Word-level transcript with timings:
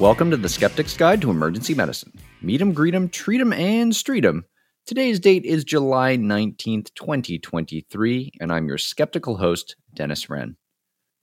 Welcome 0.00 0.30
to 0.30 0.38
the 0.38 0.48
Skeptic's 0.48 0.96
Guide 0.96 1.20
to 1.20 1.30
Emergency 1.30 1.74
Medicine. 1.74 2.14
Meet 2.40 2.62
'em, 2.62 2.72
greet 2.72 2.94
'em, 2.94 3.10
treat 3.10 3.38
'em, 3.38 3.52
and 3.52 3.94
street 3.94 4.24
'em. 4.24 4.46
Today's 4.86 5.20
date 5.20 5.44
is 5.44 5.62
July 5.62 6.16
19th, 6.16 6.94
2023, 6.94 8.32
and 8.40 8.50
I'm 8.50 8.66
your 8.66 8.78
skeptical 8.78 9.36
host, 9.36 9.76
Dennis 9.92 10.30
Ren. 10.30 10.56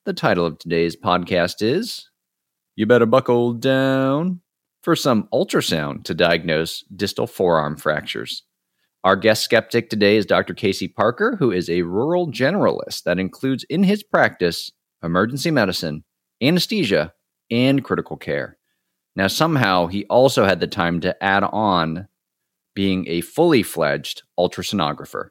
The 0.05 0.13
title 0.13 0.45
of 0.45 0.59
today's 0.59 0.95
podcast 0.95 1.55
is 1.63 2.11
You 2.75 2.85
Better 2.85 3.07
Buckle 3.07 3.53
Down 3.53 4.41
for 4.83 4.95
some 4.95 5.27
ultrasound 5.33 6.03
to 6.03 6.13
diagnose 6.13 6.83
distal 6.95 7.25
forearm 7.25 7.77
fractures. 7.77 8.43
Our 9.03 9.15
guest 9.15 9.43
skeptic 9.43 9.89
today 9.89 10.17
is 10.17 10.27
Dr. 10.27 10.53
Casey 10.53 10.87
Parker, 10.87 11.37
who 11.39 11.49
is 11.51 11.67
a 11.67 11.81
rural 11.81 12.31
generalist 12.31 13.05
that 13.05 13.17
includes 13.17 13.63
in 13.71 13.85
his 13.85 14.03
practice 14.03 14.71
emergency 15.01 15.49
medicine, 15.49 16.03
anesthesia, 16.43 17.15
and 17.49 17.83
critical 17.83 18.17
care. 18.17 18.53
Now, 19.17 19.25
somehow, 19.25 19.87
he 19.87 20.05
also 20.05 20.45
had 20.45 20.59
the 20.59 20.67
time 20.67 21.01
to 21.01 21.23
add 21.23 21.43
on 21.43 22.07
being 22.75 23.07
a 23.07 23.21
fully 23.21 23.63
fledged 23.63 24.21
ultrasonographer. 24.37 25.29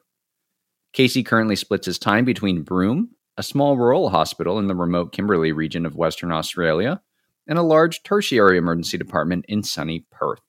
Casey 0.91 1.23
currently 1.23 1.55
splits 1.55 1.85
his 1.85 1.97
time 1.97 2.25
between 2.25 2.63
Broome, 2.63 3.11
a 3.37 3.43
small 3.43 3.77
rural 3.77 4.09
hospital 4.09 4.59
in 4.59 4.67
the 4.67 4.75
remote 4.75 5.13
Kimberley 5.13 5.53
region 5.53 5.85
of 5.85 5.95
Western 5.95 6.33
Australia, 6.33 7.01
and 7.47 7.57
a 7.57 7.61
large 7.61 8.03
tertiary 8.03 8.57
emergency 8.57 8.97
department 8.97 9.45
in 9.47 9.63
sunny 9.63 10.05
Perth. 10.11 10.41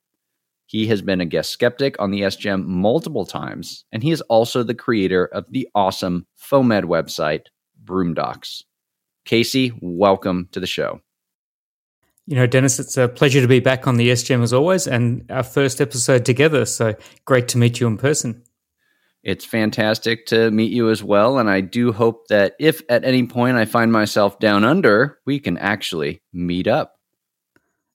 He 0.66 0.89
has 0.89 1.00
been 1.00 1.20
a 1.20 1.25
guest 1.25 1.52
skeptic 1.52 1.95
on 2.00 2.11
the 2.11 2.23
SGEM 2.23 2.64
multiple 2.64 3.25
times, 3.25 3.84
and 3.92 4.02
he 4.02 4.11
is 4.11 4.20
also 4.23 4.64
the 4.64 4.75
creator 4.75 5.27
of 5.27 5.45
the 5.48 5.69
awesome 5.77 6.27
FOAMed 6.36 6.86
website, 6.86 7.47
Broomdocs. 7.84 8.64
Casey, 9.25 9.72
welcome 9.81 10.48
to 10.50 10.59
the 10.59 10.66
show. 10.66 11.03
You 12.29 12.34
know, 12.34 12.47
Dennis, 12.47 12.79
it's 12.79 12.98
a 12.98 13.09
pleasure 13.09 13.41
to 13.41 13.48
be 13.48 13.59
back 13.59 13.87
on 13.87 13.97
the 13.97 14.11
SGEM 14.11 14.43
as 14.43 14.53
always, 14.53 14.87
and 14.87 15.25
our 15.31 15.43
first 15.43 15.81
episode 15.81 16.27
together. 16.27 16.67
So 16.67 16.95
great 17.25 17.48
to 17.48 17.59
meet 17.59 17.81
you 17.81 17.87
in 17.87 17.97
person. 17.97 18.43
It's 19.23 19.47
fantastic 19.47 20.27
to 20.27 20.51
meet 20.51 20.71
you 20.71 20.91
as 20.91 21.03
well. 21.03 21.39
And 21.39 21.49
I 21.49 21.62
do 21.62 21.91
hope 21.91 22.29
that 22.29 22.55
if 22.61 22.83
at 22.91 23.06
any 23.06 23.27
point 23.27 23.56
I 23.56 23.65
find 23.65 23.91
myself 23.91 24.39
down 24.41 24.62
under, 24.62 25.21
we 25.25 25.41
can 25.41 25.56
actually 25.56 26.21
meet 26.31 26.67
up. 26.67 26.97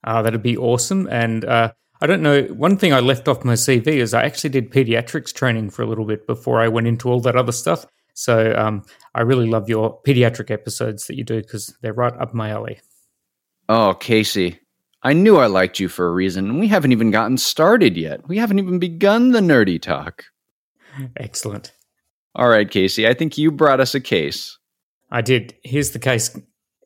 Uh, 0.04 0.24
that'd 0.24 0.42
be 0.42 0.58
awesome. 0.58 1.08
And 1.12 1.46
uh, 1.46 1.74
I 2.02 2.08
don't 2.08 2.24
know, 2.24 2.42
one 2.46 2.78
thing 2.78 2.92
I 2.92 3.02
left 3.02 3.28
off 3.28 3.46
my 3.46 3.54
CV 3.54 3.86
is 3.86 4.16
I 4.16 4.24
actually 4.24 4.50
did 4.50 4.72
pediatrics 4.72 5.32
training 5.32 5.70
for 5.70 5.84
a 5.84 5.88
little 5.88 6.06
bit 6.06 6.26
before 6.26 6.60
I 6.60 6.70
went 6.70 6.88
into 6.88 7.08
all 7.08 7.20
that 7.20 7.36
other 7.36 7.52
stuff. 7.52 7.86
So 8.16 8.56
um, 8.58 8.84
I 9.14 9.22
really 9.22 9.48
love 9.48 9.70
your 9.70 10.02
pediatric 10.02 10.50
episodes 10.50 11.06
that 11.06 11.18
you 11.18 11.24
do 11.24 11.40
because 11.40 11.78
they're 11.84 11.94
right 11.94 12.20
up 12.20 12.34
my 12.34 12.50
alley. 12.50 12.80
Oh, 13.70 13.94
Casey, 13.94 14.60
I 15.02 15.14
knew 15.14 15.38
I 15.38 15.48
liked 15.48 15.80
you 15.80 15.88
for 15.88 16.08
a 16.08 16.12
reason, 16.12 16.50
and 16.50 16.60
we 16.60 16.68
haven't 16.68 16.92
even 16.92 17.12
gotten 17.12 17.38
started 17.38 17.98
yet. 17.98 18.28
We 18.28 18.38
haven't 18.38 18.60
even 18.60 18.80
begun 18.80 19.32
the 19.32 19.40
nerdy 19.40 19.82
talk. 19.82 20.26
Excellent. 21.18 21.74
All 22.36 22.50
right, 22.50 22.70
Casey, 22.70 23.08
I 23.08 23.14
think 23.14 23.38
you 23.38 23.52
brought 23.52 23.80
us 23.80 23.96
a 23.96 24.00
case. 24.00 24.58
I 25.12 25.22
did. 25.22 25.56
Here's 25.64 25.92
the 25.92 26.00
case. 26.00 26.36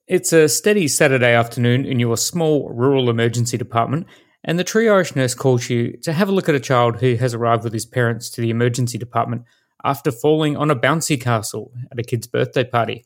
It's 0.07 0.33
a 0.33 0.49
steady 0.49 0.87
Saturday 0.87 1.33
afternoon 1.33 1.85
in 1.85 1.99
your 1.99 2.17
small 2.17 2.69
rural 2.69 3.09
emergency 3.09 3.57
department, 3.57 4.07
and 4.43 4.59
the 4.59 4.63
triage 4.63 5.15
nurse 5.15 5.33
calls 5.33 5.69
you 5.69 5.97
to 6.03 6.13
have 6.13 6.29
a 6.29 6.31
look 6.31 6.47
at 6.47 6.55
a 6.55 6.59
child 6.59 6.97
who 6.97 7.15
has 7.15 7.33
arrived 7.33 7.63
with 7.63 7.73
his 7.73 7.85
parents 7.85 8.29
to 8.31 8.41
the 8.41 8.49
emergency 8.49 8.97
department 8.97 9.43
after 9.83 10.11
falling 10.11 10.55
on 10.55 10.69
a 10.69 10.75
bouncy 10.75 11.19
castle 11.19 11.71
at 11.91 11.99
a 11.99 12.03
kid's 12.03 12.27
birthday 12.27 12.63
party. 12.63 13.05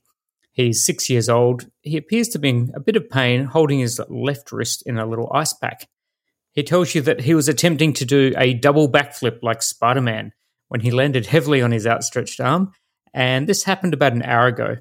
He's 0.51 0.85
six 0.85 1.09
years 1.09 1.29
old. 1.29 1.69
He 1.81 1.97
appears 1.97 2.27
to 2.29 2.39
be 2.39 2.49
in 2.49 2.71
a 2.75 2.79
bit 2.79 2.97
of 2.97 3.09
pain, 3.09 3.45
holding 3.45 3.79
his 3.79 4.01
left 4.09 4.51
wrist 4.51 4.83
in 4.85 4.97
a 4.97 5.05
little 5.05 5.31
ice 5.33 5.53
pack. 5.53 5.87
He 6.53 6.63
tells 6.63 6.93
you 6.93 7.01
that 7.01 7.21
he 7.21 7.33
was 7.33 7.47
attempting 7.47 7.93
to 7.93 8.05
do 8.05 8.33
a 8.37 8.53
double 8.53 8.91
backflip 8.91 9.39
like 9.41 9.61
Spider 9.61 10.01
Man 10.01 10.33
when 10.67 10.81
he 10.81 10.91
landed 10.91 11.27
heavily 11.27 11.61
on 11.61 11.71
his 11.71 11.87
outstretched 11.87 12.39
arm, 12.41 12.71
and 13.13 13.47
this 13.47 13.63
happened 13.63 13.93
about 13.93 14.13
an 14.13 14.23
hour 14.23 14.47
ago. 14.47 14.77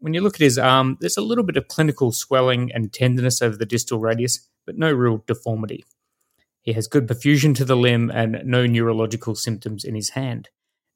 When 0.00 0.14
you 0.14 0.20
look 0.20 0.34
at 0.34 0.40
his 0.40 0.58
arm, 0.58 0.98
there's 1.00 1.16
a 1.16 1.22
little 1.22 1.44
bit 1.44 1.56
of 1.56 1.68
clinical 1.68 2.10
swelling 2.10 2.72
and 2.72 2.92
tenderness 2.92 3.40
over 3.40 3.56
the 3.56 3.66
distal 3.66 4.00
radius, 4.00 4.48
but 4.66 4.76
no 4.76 4.92
real 4.92 5.22
deformity. 5.26 5.84
He 6.60 6.72
has 6.72 6.88
good 6.88 7.06
perfusion 7.06 7.54
to 7.56 7.64
the 7.64 7.76
limb 7.76 8.10
and 8.10 8.40
no 8.44 8.66
neurological 8.66 9.34
symptoms 9.36 9.84
in 9.84 9.94
his 9.94 10.10
hand. 10.10 10.48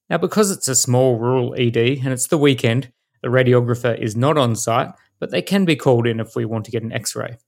Now, 0.09 0.19
because 0.19 0.51
it's 0.51 0.69
a 0.69 0.75
small 0.75 1.19
rural 1.19 1.55
ED 1.57 1.77
and 1.77 2.09
it's 2.09 2.29
the 2.29 2.39
weekend, 2.39 2.93
the 3.23 3.29
radiographer 3.29 3.99
is 3.99 4.17
not 4.17 4.39
on 4.39 4.57
site, 4.57 4.91
but 5.19 5.31
they 5.31 5.43
can 5.43 5.65
be 5.65 5.77
called 5.77 6.07
in 6.07 6.21
if 6.21 6.37
we 6.37 6.45
want 6.45 6.65
to 6.67 6.71
get 6.71 6.83
an 6.83 6.93
x 6.93 7.17
ray. 7.17 7.39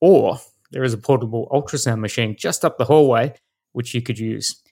Or 0.00 0.38
there 0.70 0.84
is 0.84 0.94
a 0.94 0.98
portable 0.98 1.48
ultrasound 1.50 2.00
machine 2.00 2.36
just 2.38 2.64
up 2.64 2.78
the 2.78 2.84
hallway, 2.84 3.34
which 3.72 3.94
you 3.94 4.02
could 4.02 4.18
use. 4.18 4.62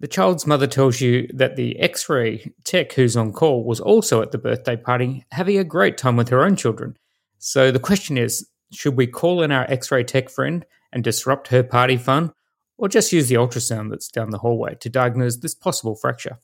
The 0.00 0.08
child's 0.08 0.46
mother 0.46 0.66
tells 0.66 1.00
you 1.00 1.28
that 1.34 1.56
the 1.56 1.78
x 1.78 2.08
ray 2.08 2.52
tech 2.64 2.92
who's 2.92 3.16
on 3.16 3.32
call 3.32 3.64
was 3.64 3.80
also 3.80 4.20
at 4.22 4.32
the 4.32 4.38
birthday 4.38 4.76
party, 4.76 5.24
having 5.30 5.58
a 5.58 5.64
great 5.64 5.96
time 5.96 6.16
with 6.16 6.28
her 6.30 6.42
own 6.42 6.56
children. 6.56 6.96
So 7.38 7.70
the 7.70 7.78
question 7.78 8.18
is 8.18 8.48
should 8.72 8.96
we 8.96 9.06
call 9.06 9.42
in 9.42 9.52
our 9.52 9.70
x 9.70 9.90
ray 9.90 10.04
tech 10.04 10.28
friend 10.28 10.66
and 10.92 11.04
disrupt 11.04 11.48
her 11.48 11.62
party 11.62 11.96
fun, 11.96 12.32
or 12.76 12.88
just 12.88 13.12
use 13.12 13.28
the 13.28 13.36
ultrasound 13.36 13.90
that's 13.90 14.08
down 14.08 14.30
the 14.30 14.38
hallway 14.38 14.74
to 14.80 14.88
diagnose 14.88 15.36
this 15.36 15.54
possible 15.54 15.94
fracture? 15.94 16.38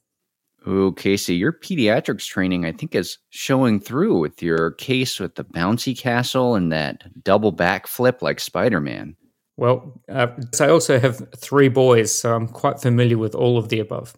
Oh, 0.66 0.92
Casey, 0.92 1.36
your 1.36 1.52
pediatrics 1.52 2.26
training, 2.26 2.66
I 2.66 2.72
think, 2.72 2.94
is 2.94 3.18
showing 3.30 3.80
through 3.80 4.18
with 4.18 4.42
your 4.42 4.72
case 4.72 5.18
with 5.18 5.36
the 5.36 5.44
bouncy 5.44 5.98
castle 5.98 6.54
and 6.54 6.70
that 6.70 7.04
double 7.24 7.52
backflip 7.52 8.20
like 8.20 8.40
Spider 8.40 8.80
Man. 8.80 9.16
Well, 9.56 10.00
uh, 10.08 10.28
I 10.60 10.68
also 10.68 10.98
have 10.98 11.22
three 11.36 11.68
boys, 11.68 12.12
so 12.12 12.34
I'm 12.34 12.48
quite 12.48 12.80
familiar 12.80 13.18
with 13.18 13.34
all 13.34 13.58
of 13.58 13.68
the 13.68 13.80
above. 13.80 14.14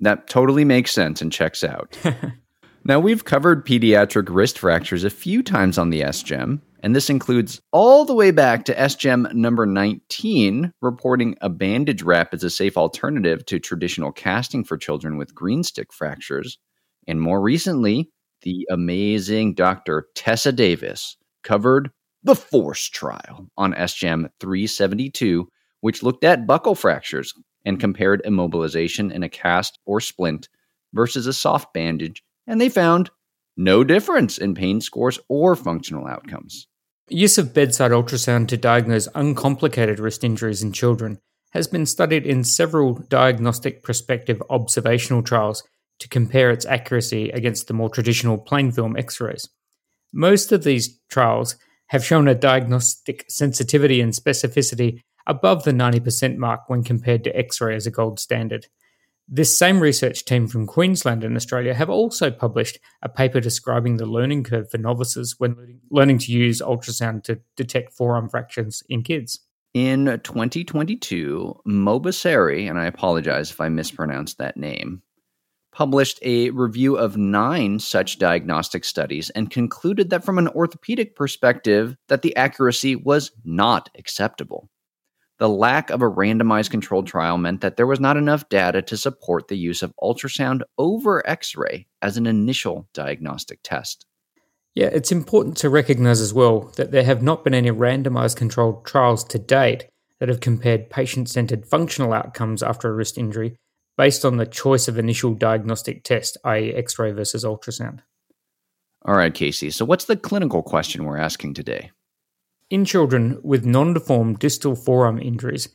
That 0.00 0.28
totally 0.28 0.64
makes 0.64 0.92
sense 0.92 1.20
and 1.20 1.32
checks 1.32 1.62
out. 1.62 1.98
now, 2.84 3.00
we've 3.00 3.24
covered 3.24 3.66
pediatric 3.66 4.28
wrist 4.30 4.58
fractures 4.58 5.04
a 5.04 5.10
few 5.10 5.42
times 5.42 5.76
on 5.76 5.90
the 5.90 6.00
SGEM, 6.02 6.60
and 6.82 6.96
this 6.96 7.10
includes 7.10 7.60
all 7.72 8.04
the 8.04 8.14
way 8.14 8.30
back 8.30 8.64
to 8.64 8.74
SGEM 8.74 9.32
number 9.34 9.66
19, 9.66 10.72
reporting 10.80 11.36
a 11.40 11.48
bandage 11.48 12.02
wrap 12.02 12.32
as 12.32 12.42
a 12.42 12.50
safe 12.50 12.76
alternative 12.76 13.44
to 13.46 13.58
traditional 13.58 14.12
casting 14.12 14.64
for 14.64 14.76
children 14.76 15.16
with 15.16 15.34
green 15.34 15.62
stick 15.62 15.92
fractures. 15.92 16.58
And 17.06 17.20
more 17.20 17.40
recently, 17.40 18.10
the 18.42 18.66
amazing 18.70 19.54
Dr. 19.54 20.06
Tessa 20.14 20.52
Davis 20.52 21.16
covered 21.42 21.90
the 22.22 22.34
Force 22.34 22.88
trial 22.88 23.46
on 23.56 23.74
SGEM 23.74 24.30
372, 24.40 25.48
which 25.80 26.02
looked 26.02 26.24
at 26.24 26.46
buckle 26.46 26.74
fractures 26.74 27.34
and 27.64 27.80
compared 27.80 28.22
immobilization 28.24 29.12
in 29.12 29.22
a 29.22 29.28
cast 29.28 29.78
or 29.84 30.00
splint 30.00 30.48
versus 30.92 31.26
a 31.26 31.32
soft 31.32 31.72
bandage, 31.74 32.22
and 32.46 32.60
they 32.60 32.68
found 32.68 33.10
no 33.56 33.84
difference 33.84 34.38
in 34.38 34.54
pain 34.54 34.80
scores 34.80 35.18
or 35.28 35.54
functional 35.54 36.06
outcomes. 36.06 36.66
Use 37.12 37.38
of 37.38 37.52
bedside 37.52 37.90
ultrasound 37.90 38.46
to 38.46 38.56
diagnose 38.56 39.08
uncomplicated 39.16 39.98
wrist 39.98 40.22
injuries 40.22 40.62
in 40.62 40.72
children 40.72 41.18
has 41.50 41.66
been 41.66 41.84
studied 41.84 42.24
in 42.24 42.44
several 42.44 42.94
diagnostic 43.08 43.82
prospective 43.82 44.40
observational 44.48 45.20
trials 45.20 45.64
to 45.98 46.08
compare 46.08 46.52
its 46.52 46.64
accuracy 46.66 47.28
against 47.30 47.66
the 47.66 47.74
more 47.74 47.90
traditional 47.90 48.38
plain 48.38 48.70
film 48.70 48.96
x 48.96 49.20
rays. 49.20 49.48
Most 50.12 50.52
of 50.52 50.62
these 50.62 51.00
trials 51.10 51.56
have 51.88 52.04
shown 52.04 52.28
a 52.28 52.34
diagnostic 52.36 53.24
sensitivity 53.28 54.00
and 54.00 54.12
specificity 54.12 55.00
above 55.26 55.64
the 55.64 55.72
90% 55.72 56.36
mark 56.36 56.60
when 56.68 56.84
compared 56.84 57.24
to 57.24 57.36
X 57.36 57.60
ray 57.60 57.74
as 57.74 57.86
a 57.88 57.90
gold 57.90 58.20
standard. 58.20 58.66
This 59.32 59.56
same 59.56 59.78
research 59.78 60.24
team 60.24 60.48
from 60.48 60.66
Queensland 60.66 61.22
and 61.22 61.36
Australia 61.36 61.72
have 61.72 61.88
also 61.88 62.32
published 62.32 62.80
a 63.00 63.08
paper 63.08 63.38
describing 63.38 63.96
the 63.96 64.04
learning 64.04 64.42
curve 64.42 64.68
for 64.68 64.78
novices 64.78 65.36
when 65.38 65.78
learning 65.88 66.18
to 66.18 66.32
use 66.32 66.60
ultrasound 66.60 67.22
to 67.24 67.38
detect 67.54 67.92
forearm 67.92 68.28
fractures 68.28 68.82
in 68.88 69.04
kids. 69.04 69.38
In 69.72 70.06
2022, 70.24 71.60
Mobaseri, 71.64 72.68
and 72.68 72.76
I 72.76 72.86
apologize 72.86 73.52
if 73.52 73.60
I 73.60 73.68
mispronounced 73.68 74.38
that 74.38 74.56
name, 74.56 75.00
published 75.70 76.18
a 76.22 76.50
review 76.50 76.96
of 76.96 77.16
nine 77.16 77.78
such 77.78 78.18
diagnostic 78.18 78.84
studies 78.84 79.30
and 79.30 79.48
concluded 79.48 80.10
that 80.10 80.24
from 80.24 80.38
an 80.38 80.48
orthopedic 80.48 81.14
perspective 81.14 81.94
that 82.08 82.22
the 82.22 82.34
accuracy 82.34 82.96
was 82.96 83.30
not 83.44 83.90
acceptable. 83.96 84.68
The 85.40 85.48
lack 85.48 85.88
of 85.88 86.02
a 86.02 86.10
randomized 86.10 86.70
controlled 86.70 87.06
trial 87.06 87.38
meant 87.38 87.62
that 87.62 87.78
there 87.78 87.86
was 87.86 87.98
not 87.98 88.18
enough 88.18 88.46
data 88.50 88.82
to 88.82 88.96
support 88.98 89.48
the 89.48 89.56
use 89.56 89.82
of 89.82 89.94
ultrasound 89.98 90.60
over 90.76 91.26
x-ray 91.26 91.86
as 92.02 92.18
an 92.18 92.26
initial 92.26 92.86
diagnostic 92.92 93.60
test. 93.62 94.04
Yeah, 94.74 94.88
it's 94.92 95.10
important 95.10 95.56
to 95.56 95.70
recognize 95.70 96.20
as 96.20 96.34
well 96.34 96.70
that 96.76 96.92
there 96.92 97.04
have 97.04 97.22
not 97.22 97.42
been 97.42 97.54
any 97.54 97.70
randomized 97.70 98.36
controlled 98.36 98.84
trials 98.84 99.24
to 99.24 99.38
date 99.38 99.86
that 100.18 100.28
have 100.28 100.40
compared 100.40 100.90
patient 100.90 101.30
centered 101.30 101.64
functional 101.64 102.12
outcomes 102.12 102.62
after 102.62 102.90
a 102.90 102.92
wrist 102.92 103.16
injury 103.16 103.56
based 103.96 104.26
on 104.26 104.36
the 104.36 104.44
choice 104.44 104.88
of 104.88 104.98
initial 104.98 105.32
diagnostic 105.32 106.04
test, 106.04 106.36
i.e., 106.44 106.74
x 106.74 106.98
ray 106.98 107.12
versus 107.12 107.46
ultrasound. 107.46 108.00
All 109.06 109.16
right, 109.16 109.32
Casey. 109.32 109.70
So, 109.70 109.86
what's 109.86 110.04
the 110.04 110.16
clinical 110.16 110.62
question 110.62 111.04
we're 111.04 111.16
asking 111.16 111.54
today? 111.54 111.92
In 112.70 112.84
children 112.84 113.38
with 113.42 113.64
non 113.64 113.92
deformed 113.94 114.38
distal 114.38 114.74
forearm 114.74 115.20
injuries, 115.20 115.68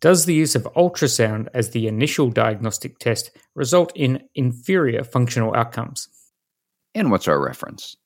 does 0.00 0.26
the 0.26 0.34
use 0.34 0.54
of 0.54 0.64
ultrasound 0.76 1.48
as 1.54 1.70
the 1.70 1.86
initial 1.86 2.28
diagnostic 2.28 2.98
test 2.98 3.30
result 3.54 3.92
in 3.94 4.22
inferior 4.34 5.04
functional 5.04 5.54
outcomes? 5.54 6.08
And 6.94 7.10
what's 7.10 7.28
our 7.28 7.42
reference? 7.42 7.96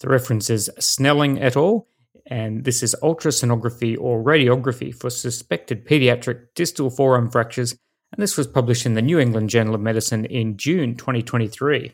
The 0.00 0.08
reference 0.08 0.50
is 0.50 0.70
Snelling 0.78 1.40
et 1.40 1.56
al., 1.56 1.86
and 2.26 2.64
this 2.64 2.82
is 2.82 2.96
ultrasonography 3.02 3.96
or 4.00 4.24
radiography 4.24 4.94
for 4.94 5.10
suspected 5.10 5.86
pediatric 5.86 6.46
distal 6.54 6.90
forearm 6.90 7.30
fractures, 7.30 7.72
and 8.12 8.22
this 8.22 8.36
was 8.36 8.46
published 8.46 8.86
in 8.86 8.94
the 8.94 9.02
New 9.02 9.18
England 9.18 9.50
Journal 9.50 9.74
of 9.74 9.80
Medicine 9.80 10.24
in 10.24 10.56
June 10.56 10.96
2023. 10.96 11.92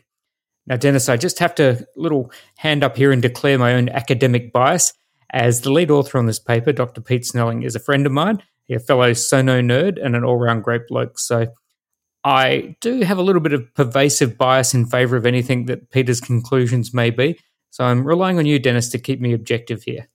Now, 0.67 0.77
Dennis, 0.77 1.09
I 1.09 1.17
just 1.17 1.39
have 1.39 1.55
to 1.55 1.85
little 1.95 2.31
hand 2.55 2.83
up 2.83 2.95
here 2.95 3.11
and 3.11 3.21
declare 3.21 3.57
my 3.57 3.73
own 3.73 3.89
academic 3.89 4.53
bias. 4.53 4.93
As 5.31 5.61
the 5.61 5.71
lead 5.71 5.89
author 5.89 6.17
on 6.17 6.25
this 6.25 6.39
paper, 6.39 6.73
Dr. 6.73 7.01
Pete 7.01 7.25
Snelling 7.25 7.63
is 7.63 7.75
a 7.75 7.79
friend 7.79 8.05
of 8.05 8.11
mine, 8.11 8.43
a 8.69 8.79
fellow 8.79 9.13
Sono 9.13 9.61
nerd 9.61 9.97
and 10.03 10.15
an 10.15 10.23
all-round 10.23 10.63
great 10.63 10.87
bloke. 10.87 11.19
So 11.19 11.47
I 12.23 12.75
do 12.81 13.01
have 13.01 13.17
a 13.17 13.23
little 13.23 13.41
bit 13.41 13.53
of 13.53 13.73
pervasive 13.73 14.37
bias 14.37 14.73
in 14.73 14.85
favor 14.85 15.15
of 15.15 15.25
anything 15.25 15.65
that 15.65 15.89
Peter's 15.91 16.21
conclusions 16.21 16.93
may 16.93 17.09
be. 17.09 17.39
So 17.69 17.85
I'm 17.85 18.05
relying 18.05 18.37
on 18.37 18.45
you, 18.45 18.59
Dennis, 18.59 18.89
to 18.89 18.99
keep 18.99 19.21
me 19.21 19.33
objective 19.33 19.83
here. 19.83 20.07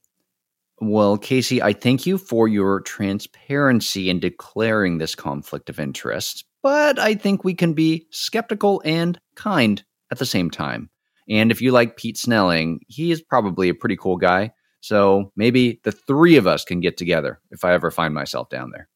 Well, 0.78 1.16
Casey, 1.16 1.62
I 1.62 1.72
thank 1.72 2.04
you 2.04 2.18
for 2.18 2.48
your 2.48 2.80
transparency 2.80 4.10
in 4.10 4.20
declaring 4.20 4.98
this 4.98 5.14
conflict 5.14 5.70
of 5.70 5.80
interest, 5.80 6.44
but 6.62 6.98
I 6.98 7.14
think 7.14 7.42
we 7.42 7.54
can 7.54 7.72
be 7.72 8.06
skeptical 8.10 8.82
and 8.84 9.18
kind 9.36 9.82
at 10.12 10.18
the 10.18 10.26
same 10.26 10.50
time. 10.50 10.90
And 11.30 11.50
if 11.50 11.62
you 11.62 11.72
like 11.72 11.96
Pete 11.96 12.18
Snelling, 12.18 12.80
he 12.88 13.10
is 13.10 13.22
probably 13.22 13.70
a 13.70 13.74
pretty 13.74 13.96
cool 13.96 14.18
guy. 14.18 14.52
So 14.86 15.32
maybe 15.34 15.80
the 15.82 15.90
three 15.90 16.36
of 16.36 16.46
us 16.46 16.64
can 16.64 16.78
get 16.78 16.96
together 16.96 17.40
if 17.50 17.64
I 17.64 17.72
ever 17.72 17.90
find 17.90 18.14
myself 18.14 18.48
down 18.48 18.70
there. 18.70 18.88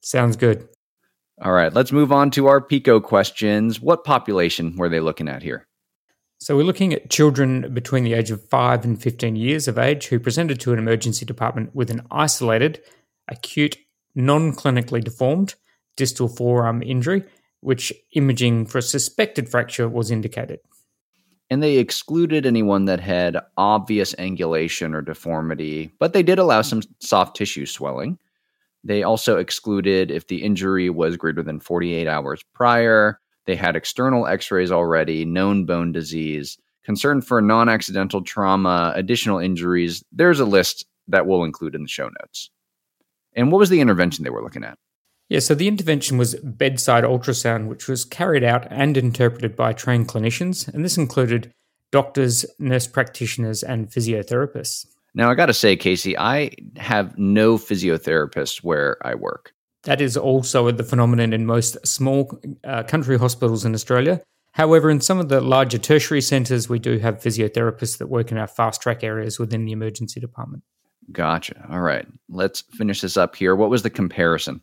Sounds 0.00 0.36
good. 0.36 0.68
All 1.42 1.50
right, 1.50 1.74
let's 1.74 1.90
move 1.90 2.12
on 2.12 2.30
to 2.32 2.46
our 2.46 2.60
PICO 2.60 3.00
questions. 3.00 3.80
What 3.80 4.04
population 4.04 4.76
were 4.76 4.88
they 4.88 5.00
looking 5.00 5.28
at 5.28 5.42
here? 5.42 5.66
So, 6.38 6.56
we're 6.56 6.62
looking 6.62 6.92
at 6.92 7.10
children 7.10 7.74
between 7.74 8.04
the 8.04 8.12
age 8.12 8.30
of 8.30 8.48
5 8.48 8.84
and 8.84 9.02
15 9.02 9.34
years 9.34 9.66
of 9.66 9.76
age 9.76 10.06
who 10.06 10.20
presented 10.20 10.60
to 10.60 10.72
an 10.72 10.78
emergency 10.78 11.26
department 11.26 11.74
with 11.74 11.90
an 11.90 12.06
isolated, 12.12 12.80
acute, 13.26 13.76
non 14.14 14.52
clinically 14.52 15.02
deformed 15.02 15.56
distal 15.96 16.28
forearm 16.28 16.80
injury, 16.80 17.24
which 17.58 17.92
imaging 18.12 18.66
for 18.66 18.78
a 18.78 18.82
suspected 18.82 19.48
fracture 19.48 19.88
was 19.88 20.12
indicated 20.12 20.60
and 21.50 21.62
they 21.62 21.76
excluded 21.76 22.46
anyone 22.46 22.86
that 22.86 23.00
had 23.00 23.38
obvious 23.56 24.14
angulation 24.14 24.94
or 24.94 25.02
deformity, 25.02 25.92
but 25.98 26.12
they 26.12 26.22
did 26.22 26.38
allow 26.38 26.62
some 26.62 26.82
soft 27.00 27.36
tissue 27.36 27.66
swelling. 27.66 28.18
They 28.82 29.02
also 29.02 29.38
excluded 29.38 30.10
if 30.10 30.26
the 30.26 30.42
injury 30.42 30.90
was 30.90 31.16
greater 31.16 31.42
than 31.42 31.60
48 31.60 32.06
hours 32.06 32.42
prior, 32.52 33.20
they 33.46 33.56
had 33.56 33.76
external 33.76 34.26
x 34.26 34.50
rays 34.50 34.72
already, 34.72 35.24
known 35.24 35.66
bone 35.66 35.92
disease, 35.92 36.58
concern 36.84 37.20
for 37.20 37.40
non 37.40 37.68
accidental 37.68 38.22
trauma, 38.22 38.92
additional 38.94 39.38
injuries. 39.38 40.02
There's 40.12 40.40
a 40.40 40.44
list 40.44 40.86
that 41.08 41.26
we'll 41.26 41.44
include 41.44 41.74
in 41.74 41.82
the 41.82 41.88
show 41.88 42.08
notes. 42.20 42.50
And 43.34 43.50
what 43.50 43.58
was 43.58 43.68
the 43.68 43.80
intervention 43.80 44.24
they 44.24 44.30
were 44.30 44.42
looking 44.42 44.64
at? 44.64 44.78
Yeah, 45.34 45.40
so 45.40 45.56
the 45.56 45.66
intervention 45.66 46.16
was 46.16 46.36
bedside 46.36 47.02
ultrasound, 47.02 47.66
which 47.66 47.88
was 47.88 48.04
carried 48.04 48.44
out 48.44 48.68
and 48.70 48.96
interpreted 48.96 49.56
by 49.56 49.72
trained 49.72 50.06
clinicians, 50.06 50.68
and 50.68 50.84
this 50.84 50.96
included 50.96 51.52
doctors, 51.90 52.46
nurse 52.60 52.86
practitioners, 52.86 53.64
and 53.64 53.88
physiotherapists. 53.88 54.86
Now, 55.12 55.32
I 55.32 55.34
got 55.34 55.46
to 55.46 55.52
say, 55.52 55.74
Casey, 55.74 56.16
I 56.16 56.52
have 56.76 57.18
no 57.18 57.58
physiotherapists 57.58 58.58
where 58.62 58.96
I 59.04 59.16
work. 59.16 59.52
That 59.82 60.00
is 60.00 60.16
also 60.16 60.70
the 60.70 60.84
phenomenon 60.84 61.32
in 61.32 61.46
most 61.46 61.84
small 61.84 62.40
uh, 62.62 62.84
country 62.84 63.18
hospitals 63.18 63.64
in 63.64 63.74
Australia. 63.74 64.20
However, 64.52 64.88
in 64.88 65.00
some 65.00 65.18
of 65.18 65.30
the 65.30 65.40
larger 65.40 65.78
tertiary 65.78 66.20
centres, 66.20 66.68
we 66.68 66.78
do 66.78 66.98
have 66.98 67.18
physiotherapists 67.18 67.98
that 67.98 68.06
work 68.06 68.30
in 68.30 68.38
our 68.38 68.46
fast 68.46 68.80
track 68.80 69.02
areas 69.02 69.40
within 69.40 69.64
the 69.64 69.72
emergency 69.72 70.20
department. 70.20 70.62
Gotcha. 71.10 71.66
All 71.68 71.80
right. 71.80 72.06
Let's 72.28 72.60
finish 72.60 73.00
this 73.00 73.16
up 73.16 73.34
here. 73.34 73.56
What 73.56 73.68
was 73.68 73.82
the 73.82 73.90
comparison? 73.90 74.62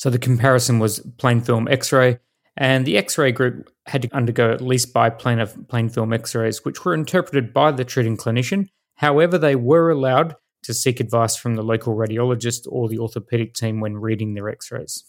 So 0.00 0.08
the 0.08 0.18
comparison 0.18 0.78
was 0.78 1.00
plain 1.18 1.42
film 1.42 1.68
X 1.68 1.92
ray, 1.92 2.20
and 2.56 2.86
the 2.86 2.96
X 2.96 3.18
ray 3.18 3.32
group 3.32 3.70
had 3.84 4.00
to 4.00 4.16
undergo 4.16 4.50
at 4.50 4.62
least 4.62 4.94
biplane 4.94 5.40
of 5.40 5.54
plain 5.68 5.90
film 5.90 6.14
X 6.14 6.34
rays, 6.34 6.64
which 6.64 6.86
were 6.86 6.94
interpreted 6.94 7.52
by 7.52 7.70
the 7.70 7.84
treating 7.84 8.16
clinician. 8.16 8.70
However, 8.94 9.36
they 9.36 9.56
were 9.56 9.90
allowed 9.90 10.36
to 10.62 10.72
seek 10.72 11.00
advice 11.00 11.36
from 11.36 11.54
the 11.54 11.62
local 11.62 11.96
radiologist 11.96 12.66
or 12.70 12.88
the 12.88 12.98
orthopedic 12.98 13.52
team 13.52 13.78
when 13.80 13.98
reading 13.98 14.32
their 14.32 14.48
X 14.48 14.72
rays. 14.72 15.04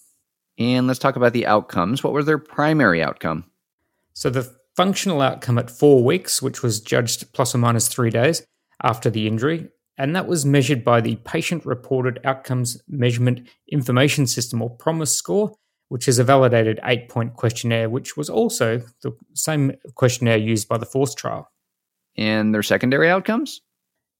And 0.57 0.87
let's 0.87 0.99
talk 0.99 1.15
about 1.15 1.31
the 1.31 1.47
outcomes. 1.47 2.03
What 2.03 2.11
was 2.11 2.25
their 2.25 2.37
primary 2.37 3.01
outcome? 3.01 3.45
So 4.11 4.29
the 4.29 4.53
functional 4.75 5.21
outcome 5.21 5.57
at 5.57 5.71
four 5.71 6.03
weeks, 6.03 6.41
which 6.41 6.61
was 6.61 6.81
judged 6.81 7.31
plus 7.31 7.55
or 7.55 7.59
minus 7.59 7.87
three 7.87 8.09
days 8.09 8.45
after 8.83 9.09
the 9.09 9.25
injury, 9.25 9.69
and 10.01 10.15
that 10.15 10.27
was 10.27 10.47
measured 10.47 10.83
by 10.83 10.99
the 10.99 11.17
Patient 11.17 11.63
Reported 11.63 12.19
Outcomes 12.23 12.81
Measurement 12.87 13.47
Information 13.71 14.25
System, 14.25 14.59
or 14.59 14.71
PROMIS 14.71 15.15
score, 15.15 15.53
which 15.89 16.07
is 16.07 16.17
a 16.17 16.23
validated 16.23 16.79
eight 16.83 17.07
point 17.07 17.35
questionnaire, 17.35 17.87
which 17.87 18.17
was 18.17 18.27
also 18.27 18.81
the 19.03 19.11
same 19.35 19.73
questionnaire 19.93 20.37
used 20.37 20.67
by 20.67 20.79
the 20.79 20.87
FORCE 20.87 21.13
trial. 21.13 21.51
And 22.17 22.51
their 22.51 22.63
secondary 22.63 23.11
outcomes? 23.11 23.61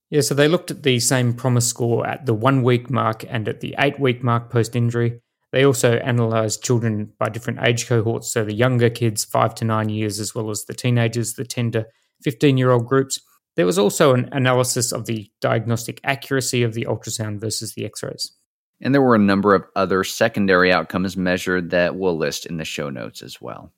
Yeah, 0.08 0.20
so 0.20 0.36
they 0.36 0.46
looked 0.46 0.70
at 0.70 0.84
the 0.84 1.00
same 1.00 1.32
PROMIS 1.32 1.66
score 1.66 2.06
at 2.06 2.26
the 2.26 2.34
one 2.34 2.62
week 2.62 2.88
mark 2.88 3.24
and 3.28 3.48
at 3.48 3.58
the 3.58 3.74
eight 3.80 3.98
week 3.98 4.22
mark 4.22 4.50
post 4.50 4.76
injury. 4.76 5.20
They 5.50 5.64
also 5.64 5.98
analysed 5.98 6.62
children 6.62 7.12
by 7.18 7.28
different 7.28 7.58
age 7.60 7.88
cohorts, 7.88 8.32
so 8.32 8.44
the 8.44 8.54
younger 8.54 8.88
kids, 8.88 9.24
five 9.24 9.52
to 9.56 9.64
nine 9.64 9.88
years, 9.88 10.20
as 10.20 10.32
well 10.32 10.48
as 10.50 10.64
the 10.64 10.74
teenagers, 10.74 11.34
the 11.34 11.44
10 11.44 11.72
to 11.72 11.86
15 12.22 12.56
year 12.56 12.70
old 12.70 12.86
groups. 12.86 13.18
There 13.54 13.66
was 13.66 13.78
also 13.78 14.14
an 14.14 14.28
analysis 14.32 14.92
of 14.92 15.06
the 15.06 15.30
diagnostic 15.40 16.00
accuracy 16.04 16.62
of 16.62 16.74
the 16.74 16.86
ultrasound 16.86 17.40
versus 17.40 17.74
the 17.74 17.84
x 17.84 18.02
rays. 18.02 18.32
And 18.80 18.94
there 18.94 19.02
were 19.02 19.14
a 19.14 19.18
number 19.18 19.54
of 19.54 19.64
other 19.76 20.02
secondary 20.04 20.72
outcomes 20.72 21.16
measured 21.16 21.70
that 21.70 21.96
we'll 21.96 22.16
list 22.16 22.46
in 22.46 22.56
the 22.56 22.64
show 22.64 22.90
notes 22.90 23.22
as 23.22 23.40
well. 23.40 23.72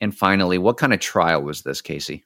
And 0.00 0.14
finally, 0.14 0.58
what 0.58 0.76
kind 0.76 0.92
of 0.92 1.00
trial 1.00 1.42
was 1.42 1.62
this, 1.62 1.80
Casey? 1.80 2.24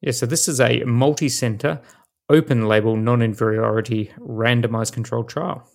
Yeah, 0.00 0.12
so 0.12 0.26
this 0.26 0.48
is 0.48 0.60
a 0.60 0.82
multi 0.84 1.28
center, 1.28 1.80
open 2.28 2.66
label, 2.66 2.96
non 2.96 3.22
inferiority, 3.22 4.12
randomized 4.18 4.92
controlled 4.92 5.28
trial. 5.28 5.68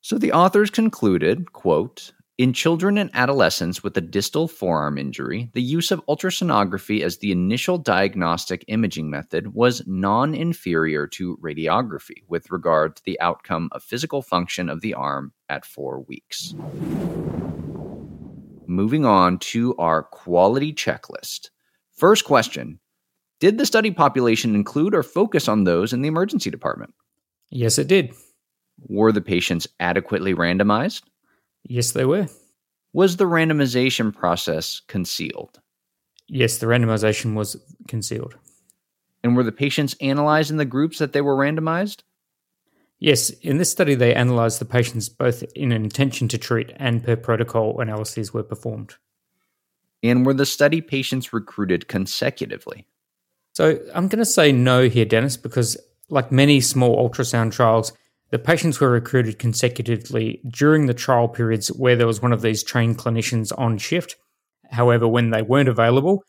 So 0.00 0.18
the 0.18 0.32
authors 0.32 0.70
concluded, 0.70 1.52
quote, 1.52 2.12
in 2.36 2.52
children 2.52 2.98
and 2.98 3.10
adolescents 3.14 3.84
with 3.84 3.96
a 3.96 4.00
distal 4.00 4.48
forearm 4.48 4.98
injury, 4.98 5.50
the 5.54 5.62
use 5.62 5.92
of 5.92 6.04
ultrasonography 6.06 7.00
as 7.02 7.18
the 7.18 7.30
initial 7.30 7.78
diagnostic 7.78 8.64
imaging 8.66 9.08
method 9.08 9.54
was 9.54 9.86
non 9.86 10.34
inferior 10.34 11.06
to 11.06 11.36
radiography 11.36 12.24
with 12.26 12.50
regard 12.50 12.96
to 12.96 13.02
the 13.04 13.20
outcome 13.20 13.68
of 13.70 13.84
physical 13.84 14.20
function 14.20 14.68
of 14.68 14.80
the 14.80 14.94
arm 14.94 15.32
at 15.48 15.64
four 15.64 16.00
weeks. 16.08 16.54
Moving 18.66 19.04
on 19.04 19.38
to 19.38 19.76
our 19.76 20.02
quality 20.02 20.72
checklist. 20.72 21.50
First 21.92 22.24
question 22.24 22.80
Did 23.38 23.58
the 23.58 23.66
study 23.66 23.92
population 23.92 24.56
include 24.56 24.92
or 24.92 25.04
focus 25.04 25.46
on 25.46 25.62
those 25.62 25.92
in 25.92 26.02
the 26.02 26.08
emergency 26.08 26.50
department? 26.50 26.94
Yes, 27.50 27.78
it 27.78 27.86
did. 27.86 28.12
Were 28.88 29.12
the 29.12 29.20
patients 29.20 29.68
adequately 29.78 30.34
randomized? 30.34 31.02
Yes, 31.64 31.92
they 31.92 32.04
were. 32.04 32.28
Was 32.92 33.16
the 33.16 33.24
randomization 33.24 34.14
process 34.14 34.80
concealed? 34.86 35.60
Yes, 36.28 36.58
the 36.58 36.66
randomization 36.66 37.34
was 37.34 37.56
concealed. 37.88 38.36
And 39.22 39.36
were 39.36 39.42
the 39.42 39.52
patients 39.52 39.96
analyzed 40.00 40.50
in 40.50 40.58
the 40.58 40.64
groups 40.64 40.98
that 40.98 41.12
they 41.12 41.20
were 41.20 41.36
randomized? 41.36 42.02
Yes, 43.00 43.30
in 43.30 43.58
this 43.58 43.70
study, 43.70 43.94
they 43.94 44.14
analysed 44.14 44.58
the 44.60 44.64
patients 44.64 45.08
both 45.08 45.42
in 45.54 45.72
an 45.72 45.84
intention 45.84 46.28
to 46.28 46.38
treat 46.38 46.72
and 46.76 47.02
per 47.02 47.16
protocol 47.16 47.80
analyses 47.80 48.32
were 48.32 48.42
performed. 48.42 48.94
And 50.02 50.24
were 50.24 50.34
the 50.34 50.46
study 50.46 50.80
patients 50.80 51.32
recruited 51.32 51.88
consecutively? 51.88 52.86
So 53.52 53.78
I'm 53.94 54.08
going 54.08 54.18
to 54.18 54.24
say 54.24 54.52
no 54.52 54.88
here, 54.88 55.04
Dennis, 55.04 55.36
because 55.36 55.76
like 56.08 56.30
many 56.30 56.60
small 56.60 57.08
ultrasound 57.08 57.52
trials, 57.52 57.92
the 58.34 58.38
patients 58.40 58.80
were 58.80 58.90
recruited 58.90 59.38
consecutively 59.38 60.40
during 60.48 60.86
the 60.86 60.92
trial 60.92 61.28
periods 61.28 61.68
where 61.68 61.94
there 61.94 62.08
was 62.08 62.20
one 62.20 62.32
of 62.32 62.42
these 62.42 62.64
trained 62.64 62.98
clinicians 62.98 63.56
on 63.56 63.78
shift. 63.78 64.16
However, 64.72 65.06
when 65.06 65.30
they 65.30 65.42
weren't 65.42 65.68
available, 65.68 66.24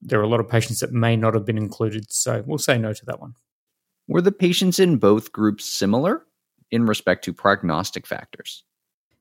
there 0.00 0.18
are 0.18 0.22
a 0.22 0.26
lot 0.26 0.40
of 0.40 0.48
patients 0.48 0.80
that 0.80 0.90
may 0.90 1.16
not 1.16 1.34
have 1.34 1.44
been 1.44 1.58
included. 1.58 2.10
So 2.10 2.42
we'll 2.46 2.56
say 2.56 2.78
no 2.78 2.94
to 2.94 3.04
that 3.04 3.20
one. 3.20 3.34
Were 4.08 4.22
the 4.22 4.32
patients 4.32 4.78
in 4.78 4.96
both 4.96 5.32
groups 5.32 5.66
similar 5.66 6.24
in 6.70 6.86
respect 6.86 7.26
to 7.26 7.34
prognostic 7.34 8.06
factors? 8.06 8.64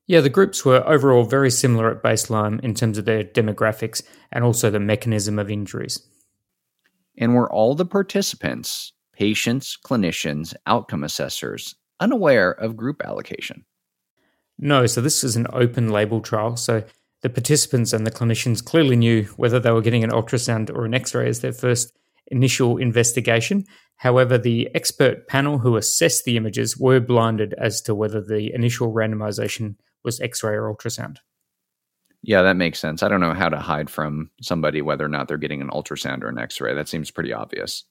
Yeah, 0.07 0.21
the 0.21 0.29
groups 0.29 0.63
were 0.63 0.87
overall 0.87 1.25
very 1.25 1.51
similar 1.51 1.91
at 1.91 2.01
baseline 2.01 2.61
in 2.61 2.73
terms 2.73 2.97
of 2.97 3.03
their 3.03 3.25
demographics 3.25 4.01
and 4.31 4.45
also 4.45 4.69
the 4.69 4.79
mechanism 4.79 5.39
of 5.39 5.51
injuries. 5.51 6.07
And 7.17 7.35
were 7.35 7.51
all 7.51 7.75
the 7.75 7.85
participants, 7.85 8.93
patients, 9.11 9.77
clinicians, 9.85 10.53
outcome 10.65 11.03
assessors, 11.03 11.75
unaware 11.99 12.51
of 12.51 12.77
group 12.77 13.01
allocation. 13.03 13.65
No, 14.57 14.85
so 14.85 15.01
this 15.01 15.23
is 15.23 15.35
an 15.35 15.47
open 15.53 15.89
label 15.89 16.21
trial. 16.21 16.57
So 16.57 16.83
the 17.21 17.29
participants 17.29 17.93
and 17.93 18.05
the 18.05 18.11
clinicians 18.11 18.63
clearly 18.63 18.95
knew 18.95 19.23
whether 19.37 19.59
they 19.59 19.71
were 19.71 19.81
getting 19.81 20.03
an 20.03 20.11
ultrasound 20.11 20.69
or 20.69 20.85
an 20.85 20.93
x 20.93 21.13
ray 21.13 21.27
as 21.27 21.41
their 21.41 21.53
first 21.53 21.93
initial 22.27 22.77
investigation. 22.77 23.65
However, 23.97 24.37
the 24.37 24.69
expert 24.73 25.27
panel 25.27 25.57
who 25.57 25.75
assessed 25.75 26.23
the 26.23 26.37
images 26.37 26.77
were 26.77 26.99
blinded 26.99 27.53
as 27.57 27.81
to 27.81 27.95
whether 27.95 28.21
the 28.21 28.53
initial 28.53 28.93
randomization 28.93 29.75
was 30.03 30.21
x 30.21 30.43
ray 30.43 30.53
or 30.53 30.73
ultrasound. 30.73 31.17
Yeah, 32.21 32.41
that 32.41 32.57
makes 32.57 32.79
sense. 32.79 33.01
I 33.01 33.07
don't 33.07 33.21
know 33.21 33.33
how 33.33 33.49
to 33.49 33.59
hide 33.59 33.89
from 33.89 34.29
somebody 34.41 34.81
whether 34.81 35.05
or 35.05 35.09
not 35.09 35.27
they're 35.27 35.37
getting 35.37 35.61
an 35.61 35.69
ultrasound 35.69 36.23
or 36.23 36.27
an 36.27 36.37
x 36.37 36.59
ray. 36.59 36.73
That 36.73 36.89
seems 36.89 37.11
pretty 37.11 37.33
obvious. 37.33 37.85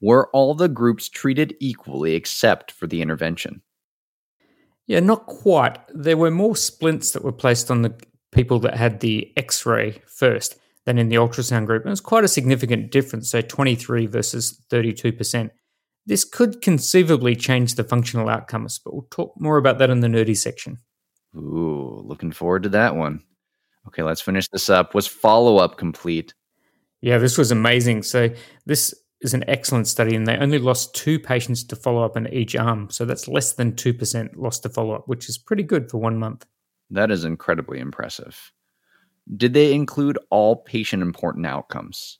Were 0.00 0.28
all 0.32 0.54
the 0.54 0.68
groups 0.68 1.08
treated 1.08 1.56
equally 1.60 2.14
except 2.14 2.70
for 2.70 2.86
the 2.86 3.02
intervention? 3.02 3.62
Yeah, 4.86 5.00
not 5.00 5.26
quite. 5.26 5.78
There 5.92 6.16
were 6.16 6.30
more 6.30 6.56
splints 6.56 7.12
that 7.12 7.24
were 7.24 7.32
placed 7.32 7.70
on 7.70 7.82
the 7.82 7.94
people 8.32 8.58
that 8.60 8.76
had 8.76 9.00
the 9.00 9.32
x 9.36 9.66
ray 9.66 10.02
first 10.06 10.56
than 10.86 10.98
in 10.98 11.08
the 11.08 11.16
ultrasound 11.16 11.66
group. 11.66 11.82
And 11.82 11.90
it 11.90 11.90
was 11.90 12.00
quite 12.00 12.24
a 12.24 12.28
significant 12.28 12.90
difference, 12.90 13.30
so 13.30 13.42
23 13.42 14.06
versus 14.06 14.64
32%. 14.70 15.50
This 16.06 16.24
could 16.24 16.62
conceivably 16.62 17.36
change 17.36 17.74
the 17.74 17.84
functional 17.84 18.30
outcomes, 18.30 18.78
but 18.82 18.94
we'll 18.94 19.08
talk 19.10 19.34
more 19.38 19.58
about 19.58 19.78
that 19.78 19.90
in 19.90 20.00
the 20.00 20.08
nerdy 20.08 20.36
section. 20.36 20.78
Ooh, 21.36 22.02
looking 22.06 22.32
forward 22.32 22.62
to 22.62 22.70
that 22.70 22.96
one. 22.96 23.22
Okay, 23.88 24.02
let's 24.02 24.22
finish 24.22 24.48
this 24.48 24.70
up. 24.70 24.94
Was 24.94 25.06
follow 25.06 25.58
up 25.58 25.76
complete? 25.76 26.32
Yeah, 27.02 27.18
this 27.18 27.36
was 27.36 27.50
amazing. 27.50 28.02
So, 28.02 28.30
this 28.64 28.94
is 29.20 29.34
an 29.34 29.44
excellent 29.48 29.88
study, 29.88 30.14
and 30.14 30.26
they 30.26 30.36
only 30.36 30.58
lost 30.58 30.94
two 30.94 31.18
patients 31.18 31.64
to 31.64 31.76
follow 31.76 32.04
up 32.04 32.16
in 32.16 32.32
each 32.32 32.54
arm. 32.54 32.88
So, 32.90 33.04
that's 33.04 33.28
less 33.28 33.52
than 33.52 33.72
2% 33.72 34.36
lost 34.36 34.62
to 34.62 34.68
follow 34.68 34.94
up, 34.94 35.08
which 35.08 35.28
is 35.28 35.38
pretty 35.38 35.62
good 35.62 35.90
for 35.90 35.98
one 35.98 36.18
month. 36.18 36.46
That 36.90 37.10
is 37.10 37.24
incredibly 37.24 37.80
impressive. 37.80 38.52
Did 39.36 39.52
they 39.52 39.74
include 39.74 40.18
all 40.30 40.56
patient 40.56 41.02
important 41.02 41.46
outcomes? 41.46 42.18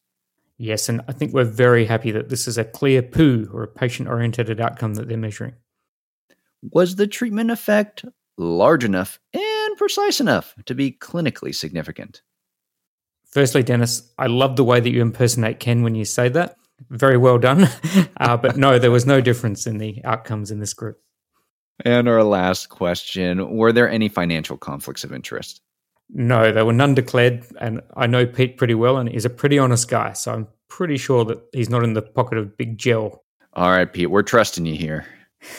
Yes, 0.58 0.88
and 0.88 1.00
I 1.08 1.12
think 1.12 1.32
we're 1.32 1.44
very 1.44 1.84
happy 1.86 2.10
that 2.10 2.28
this 2.28 2.48
is 2.48 2.58
a 2.58 2.64
clear 2.64 3.00
POO 3.00 3.48
or 3.52 3.62
a 3.62 3.68
patient 3.68 4.08
oriented 4.08 4.60
outcome 4.60 4.94
that 4.94 5.08
they're 5.08 5.16
measuring. 5.16 5.54
Was 6.62 6.96
the 6.96 7.06
treatment 7.06 7.52
effect 7.52 8.04
large 8.36 8.84
enough 8.84 9.20
and 9.32 9.76
precise 9.76 10.20
enough 10.20 10.54
to 10.66 10.74
be 10.74 10.90
clinically 10.90 11.54
significant? 11.54 12.22
Firstly, 13.30 13.62
Dennis, 13.62 14.12
I 14.18 14.26
love 14.26 14.56
the 14.56 14.64
way 14.64 14.80
that 14.80 14.90
you 14.90 15.00
impersonate 15.00 15.60
Ken 15.60 15.82
when 15.82 15.94
you 15.94 16.04
say 16.04 16.28
that. 16.30 16.56
Very 16.90 17.16
well 17.16 17.38
done. 17.38 17.68
uh, 18.18 18.36
but 18.36 18.56
no, 18.56 18.78
there 18.78 18.90
was 18.90 19.06
no 19.06 19.20
difference 19.20 19.66
in 19.66 19.78
the 19.78 20.00
outcomes 20.04 20.50
in 20.50 20.60
this 20.60 20.74
group. 20.74 21.00
And 21.84 22.08
our 22.08 22.24
last 22.24 22.68
question 22.68 23.56
Were 23.56 23.72
there 23.72 23.88
any 23.88 24.08
financial 24.08 24.56
conflicts 24.56 25.04
of 25.04 25.12
interest? 25.12 25.60
No, 26.10 26.50
there 26.52 26.64
were 26.64 26.72
none 26.72 26.94
declared. 26.94 27.44
And 27.60 27.82
I 27.96 28.06
know 28.06 28.26
Pete 28.26 28.56
pretty 28.56 28.74
well, 28.74 28.96
and 28.96 29.08
he's 29.08 29.24
a 29.24 29.30
pretty 29.30 29.58
honest 29.58 29.88
guy. 29.88 30.14
So 30.14 30.32
I'm 30.32 30.48
pretty 30.68 30.96
sure 30.96 31.24
that 31.24 31.38
he's 31.52 31.68
not 31.68 31.84
in 31.84 31.92
the 31.92 32.02
pocket 32.02 32.38
of 32.38 32.56
big 32.56 32.78
gel. 32.78 33.24
All 33.52 33.70
right, 33.70 33.92
Pete, 33.92 34.10
we're 34.10 34.22
trusting 34.22 34.66
you 34.66 34.76
here. 34.76 35.06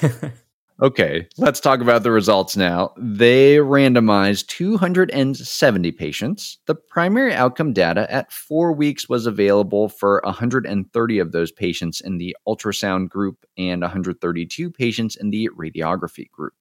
okay, 0.82 1.28
let's 1.38 1.60
talk 1.60 1.82
about 1.82 2.04
the 2.04 2.12
results 2.12 2.56
now. 2.56 2.94
They 2.98 3.58
randomized 3.58 4.48
270 4.48 5.92
patients. 5.92 6.58
The 6.66 6.76
primary 6.76 7.34
outcome 7.34 7.74
data 7.74 8.12
at 8.12 8.32
four 8.32 8.72
weeks 8.72 9.10
was 9.10 9.26
available 9.26 9.90
for 9.90 10.22
130 10.24 11.20
of 11.20 11.32
those 11.32 11.52
patients 11.52 12.02
in 12.02 12.18
the 12.18 12.36
ultrasound 12.48 13.10
group 13.10 13.46
and 13.58 13.82
132 13.82 14.72
patients 14.72 15.16
in 15.16 15.30
the 15.30 15.50
radiography 15.58 16.30
group. 16.32 16.54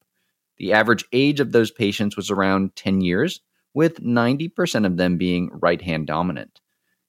The 0.58 0.72
average 0.72 1.04
age 1.12 1.40
of 1.40 1.52
those 1.52 1.70
patients 1.70 2.16
was 2.16 2.30
around 2.30 2.75
10 2.75 3.00
years, 3.00 3.40
with 3.75 4.02
90% 4.02 4.87
of 4.87 4.96
them 4.96 5.16
being 5.16 5.50
right 5.52 5.80
hand 5.80 6.08
dominant. 6.08 6.60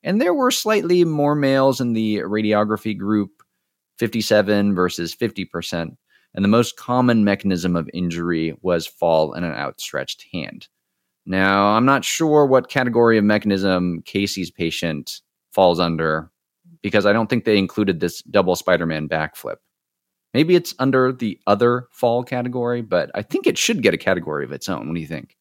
And 0.04 0.22
there 0.22 0.34
were 0.34 0.52
slightly 0.52 1.04
more 1.04 1.36
males 1.36 1.82
in 1.82 1.94
the 1.94 2.18
radiography 2.18 2.98
group, 2.98 3.42
57 3.98 4.76
versus 4.76 5.16
50%. 5.16 5.98
And 6.34 6.44
the 6.46 6.50
most 6.50 6.78
common 6.78 7.24
mechanism 7.24 7.76
of 7.76 7.90
injury 7.94 8.56
was 8.62 8.86
fall 8.86 9.34
in 9.34 9.44
an 9.44 9.54
outstretched 9.54 10.26
hand. 10.32 10.68
Now, 11.26 11.70
I'm 11.70 11.86
not 11.86 12.06
sure 12.06 12.46
what 12.46 12.70
category 12.70 13.18
of 13.18 13.24
mechanism 13.24 14.02
Casey's 14.04 14.52
patient 14.52 15.22
falls 15.54 15.80
under 15.80 16.32
because 16.82 17.06
I 17.06 17.14
don't 17.14 17.30
think 17.30 17.46
they 17.46 17.58
included 17.58 18.00
this 18.00 18.22
double 18.24 18.56
Spider 18.56 18.86
Man 18.86 19.08
backflip. 19.10 19.58
Maybe 20.34 20.56
it's 20.56 20.76
under 20.80 21.12
the 21.12 21.40
other 21.48 21.88
fall 21.92 22.24
category, 22.24 22.82
but 22.82 23.10
I 23.16 23.24
think 23.24 23.48
it 23.48 23.58
should 23.58 23.82
get 23.82 23.94
a 23.94 23.98
category 23.98 24.46
of 24.46 24.52
its 24.52 24.70
own. 24.70 24.88
What 24.88 24.94
do 24.94 25.02
you 25.02 25.08
think? 25.08 25.36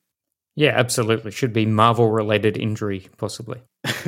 Yeah, 0.56 0.72
absolutely. 0.74 1.30
Should 1.30 1.52
be 1.52 1.66
Marvel 1.66 2.10
related 2.10 2.56
injury, 2.56 3.06
possibly. 3.16 3.62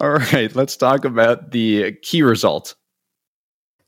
All 0.00 0.10
right, 0.10 0.54
let's 0.54 0.76
talk 0.76 1.04
about 1.04 1.50
the 1.50 1.92
key 2.02 2.22
result. 2.22 2.76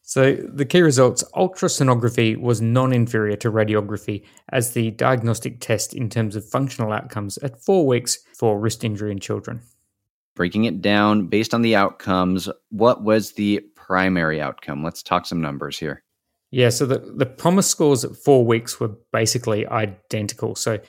So, 0.07 0.35
the 0.35 0.67
key 0.67 0.83
results 0.83 1.25
ultrasonography 1.35 2.37
was 2.37 2.61
non 2.61 2.93
inferior 2.93 3.37
to 3.37 3.51
radiography 3.51 4.23
as 4.51 4.75
the 4.75 4.91
diagnostic 4.91 5.61
test 5.61 5.95
in 5.95 6.11
terms 6.11 6.37
of 6.37 6.47
functional 6.47 6.93
outcomes 6.93 7.39
at 7.39 7.65
four 7.65 7.87
weeks 7.87 8.19
for 8.37 8.61
wrist 8.61 8.85
injury 8.85 9.13
in 9.13 9.19
children. 9.19 9.63
Breaking 10.37 10.65
it 10.65 10.83
down 10.83 11.29
based 11.29 11.55
on 11.55 11.63
the 11.63 11.75
outcomes, 11.77 12.51
what 12.69 13.03
was 13.03 13.33
the 13.33 13.61
primary 13.77 14.43
outcome? 14.43 14.85
Let's 14.85 15.03
talk 15.03 15.25
some 15.25 15.41
numbers 15.41 15.79
here. 15.79 16.03
Yeah, 16.51 16.69
so 16.69 16.85
the, 16.85 16.99
the 16.99 17.27
PROMIS 17.27 17.67
scores 17.67 18.05
at 18.05 18.15
four 18.15 18.45
weeks 18.45 18.79
were 18.79 18.97
basically 19.11 19.67
identical. 19.67 20.55
So 20.55 20.81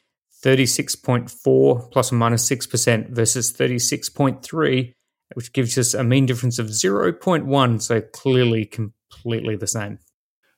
36.4 0.44 1.90
plus 1.90 2.12
or 2.12 2.16
minus 2.16 2.50
6% 2.50 3.10
versus 3.12 3.54
36.3, 3.54 4.94
which 5.36 5.54
gives 5.54 5.78
us 5.78 5.94
a 5.94 6.04
mean 6.04 6.26
difference 6.26 6.60
of 6.60 6.68
0.1. 6.68 7.82
So 7.82 8.02
clearly 8.02 8.66
completely 9.12 9.56
the 9.56 9.68
same. 9.68 10.00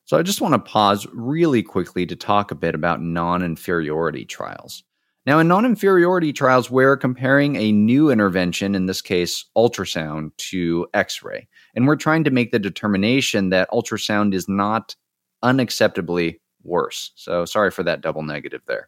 So 0.06 0.18
I 0.18 0.24
just 0.24 0.42
want 0.42 0.54
to 0.54 0.60
pause 0.60 1.06
really 1.12 1.62
quickly 1.62 2.06
to 2.06 2.16
talk 2.16 2.52
a 2.52 2.56
bit 2.56 2.76
about 2.76 3.02
non 3.02 3.44
inferiority 3.44 4.26
trials. 4.26 4.84
Now, 5.26 5.40
in 5.40 5.50
non 5.50 5.66
inferiority 5.66 6.32
trials, 6.32 6.72
we're 6.72 6.96
comparing 6.96 7.58
a 7.58 7.74
new 7.74 8.10
intervention, 8.10 8.74
in 8.74 8.86
this 8.86 9.02
case, 9.02 9.44
ultrasound, 9.58 10.32
to 10.38 10.88
x 10.94 11.22
ray. 11.22 11.50
And 11.76 11.86
we're 11.86 11.98
trying 11.98 12.24
to 12.24 12.32
make 12.32 12.54
the 12.54 12.60
determination 12.60 13.50
that 13.50 13.70
ultrasound 13.72 14.34
is 14.34 14.48
not 14.48 14.96
unacceptably 15.44 16.40
worse. 16.64 17.12
So 17.16 17.44
sorry 17.44 17.72
for 17.72 17.84
that 17.84 18.00
double 18.00 18.24
negative 18.24 18.62
there. 18.68 18.88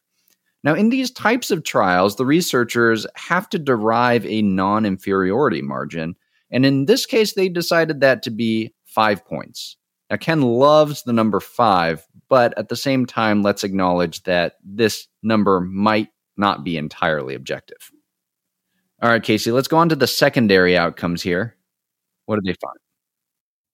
Now, 0.63 0.74
in 0.74 0.89
these 0.89 1.12
types 1.12 1.51
of 1.51 1.63
trials, 1.63 2.16
the 2.16 2.25
researchers 2.25 3.06
have 3.16 3.50
to 3.50 3.60
derive 3.60 4.25
a 4.25 4.42
non 4.42 4.86
inferiority 4.86 5.62
margin. 5.62 6.16
And 6.50 6.66
in 6.66 6.86
this 6.86 7.06
case, 7.06 7.34
they 7.34 7.50
decided 7.50 8.00
that 8.00 8.24
to 8.24 8.32
be 8.32 8.74
five 9.00 9.24
points. 9.24 9.77
Now, 10.10 10.18
Ken 10.18 10.41
loves 10.41 11.03
the 11.03 11.13
number 11.13 11.39
five, 11.39 12.06
but 12.27 12.58
at 12.58 12.68
the 12.68 12.75
same 12.75 13.06
time, 13.06 13.44
let's 13.44 13.63
acknowledge 13.63 14.24
that 14.24 14.56
this 14.62 15.08
number 15.24 15.62
might 15.62 16.10
not 16.36 16.65
be 16.65 16.75
entirely 16.75 17.34
objective. 17.34 17.77
All 19.01 19.10
right, 19.10 19.24
Casey, 19.24 19.53
let's 19.53 19.70
go 19.70 19.77
on 19.77 19.88
to 19.88 19.96
the 19.96 20.06
secondary 20.06 20.77
outcomes 20.77 21.22
here. 21.24 21.56
What 22.25 22.44
did 22.44 22.44
they 22.44 22.58
find? 22.60 22.75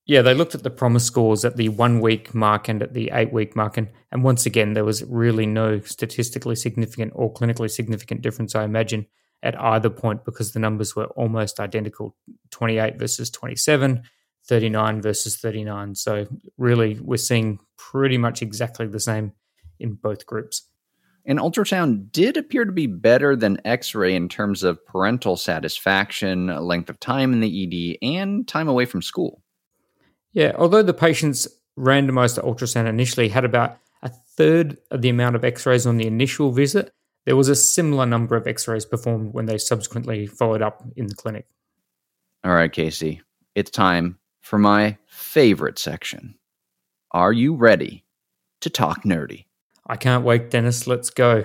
Yeah, 0.05 0.21
they 0.21 0.35
looked 0.35 0.53
at 0.53 0.61
the 0.61 0.69
PROMIS 0.69 1.05
scores 1.05 1.43
at 1.43 1.57
the 1.57 1.69
one 1.69 2.01
week 2.01 2.35
mark 2.35 2.69
and 2.69 2.83
at 2.83 2.93
the 2.93 3.09
eight 3.11 3.33
week 3.33 3.55
mark. 3.55 3.77
And, 3.77 3.89
and 4.11 4.23
once 4.23 4.45
again, 4.45 4.73
there 4.73 4.85
was 4.85 5.03
really 5.05 5.47
no 5.47 5.79
statistically 5.79 6.55
significant 6.55 7.13
or 7.15 7.33
clinically 7.33 7.71
significant 7.71 8.21
difference, 8.21 8.53
I 8.53 8.63
imagine, 8.63 9.07
at 9.41 9.59
either 9.59 9.89
point 9.89 10.23
because 10.23 10.51
the 10.51 10.59
numbers 10.59 10.95
were 10.95 11.07
almost 11.15 11.59
identical 11.59 12.15
28 12.51 12.99
versus 12.99 13.31
27, 13.31 14.03
39 14.47 15.01
versus 15.01 15.37
39. 15.37 15.95
So, 15.95 16.27
really, 16.57 16.99
we're 17.01 17.17
seeing 17.17 17.59
pretty 17.77 18.17
much 18.17 18.41
exactly 18.41 18.87
the 18.87 18.99
same 18.99 19.33
in 19.79 19.93
both 19.93 20.25
groups. 20.25 20.69
And 21.25 21.39
ultrasound 21.39 22.11
did 22.11 22.37
appear 22.37 22.65
to 22.65 22.71
be 22.71 22.85
better 22.85 23.35
than 23.35 23.59
x 23.65 23.95
ray 23.95 24.15
in 24.15 24.29
terms 24.29 24.63
of 24.63 24.85
parental 24.85 25.37
satisfaction, 25.37 26.47
length 26.47 26.89
of 26.89 26.99
time 26.99 27.33
in 27.33 27.39
the 27.39 27.97
ED, 28.01 28.07
and 28.07 28.47
time 28.47 28.67
away 28.67 28.85
from 28.85 29.01
school. 29.01 29.41
Yeah, 30.33 30.53
although 30.57 30.83
the 30.83 30.93
patients 30.93 31.47
randomized 31.79 32.35
to 32.35 32.41
ultrasound 32.41 32.87
initially 32.87 33.29
had 33.29 33.43
about 33.43 33.77
a 34.03 34.09
third 34.09 34.77
of 34.91 35.01
the 35.01 35.09
amount 35.09 35.35
of 35.35 35.43
x 35.43 35.65
rays 35.65 35.87
on 35.87 35.97
the 35.97 36.05
initial 36.05 36.51
visit, 36.51 36.91
there 37.25 37.35
was 37.35 37.49
a 37.49 37.55
similar 37.55 38.05
number 38.05 38.35
of 38.35 38.45
x 38.45 38.67
rays 38.67 38.85
performed 38.85 39.33
when 39.33 39.47
they 39.47 39.57
subsequently 39.57 40.27
followed 40.27 40.61
up 40.61 40.83
in 40.95 41.07
the 41.07 41.15
clinic. 41.15 41.47
All 42.43 42.53
right, 42.53 42.71
Casey, 42.71 43.21
it's 43.55 43.71
time 43.71 44.19
for 44.45 44.59
my 44.59 44.95
favorite 45.07 45.79
section. 45.79 46.35
Are 47.11 47.33
you 47.33 47.55
ready 47.55 48.05
to 48.61 48.69
talk 48.69 49.03
nerdy? 49.03 49.45
I 49.87 49.97
can't 49.97 50.23
wait, 50.23 50.51
Dennis. 50.51 50.85
Let's 50.85 51.09
go. 51.09 51.43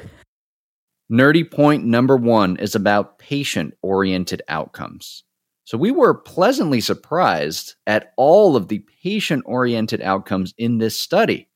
Nerdy 1.11 1.51
point 1.51 1.87
number 1.87 2.19
one 2.19 2.59
is 2.59 2.75
about 2.75 3.19
patient 3.19 3.73
oriented 3.81 4.43
outcomes. 4.49 5.25
So 5.65 5.79
we 5.79 5.91
were 5.91 6.13
pleasantly 6.13 6.83
surprised 6.83 7.75
at 7.87 8.13
all 8.19 8.55
of 8.55 8.69
the 8.69 8.85
patient 9.03 9.45
oriented 9.47 10.03
outcomes 10.03 10.53
in 10.59 10.77
this 10.77 11.01
study 11.01 11.49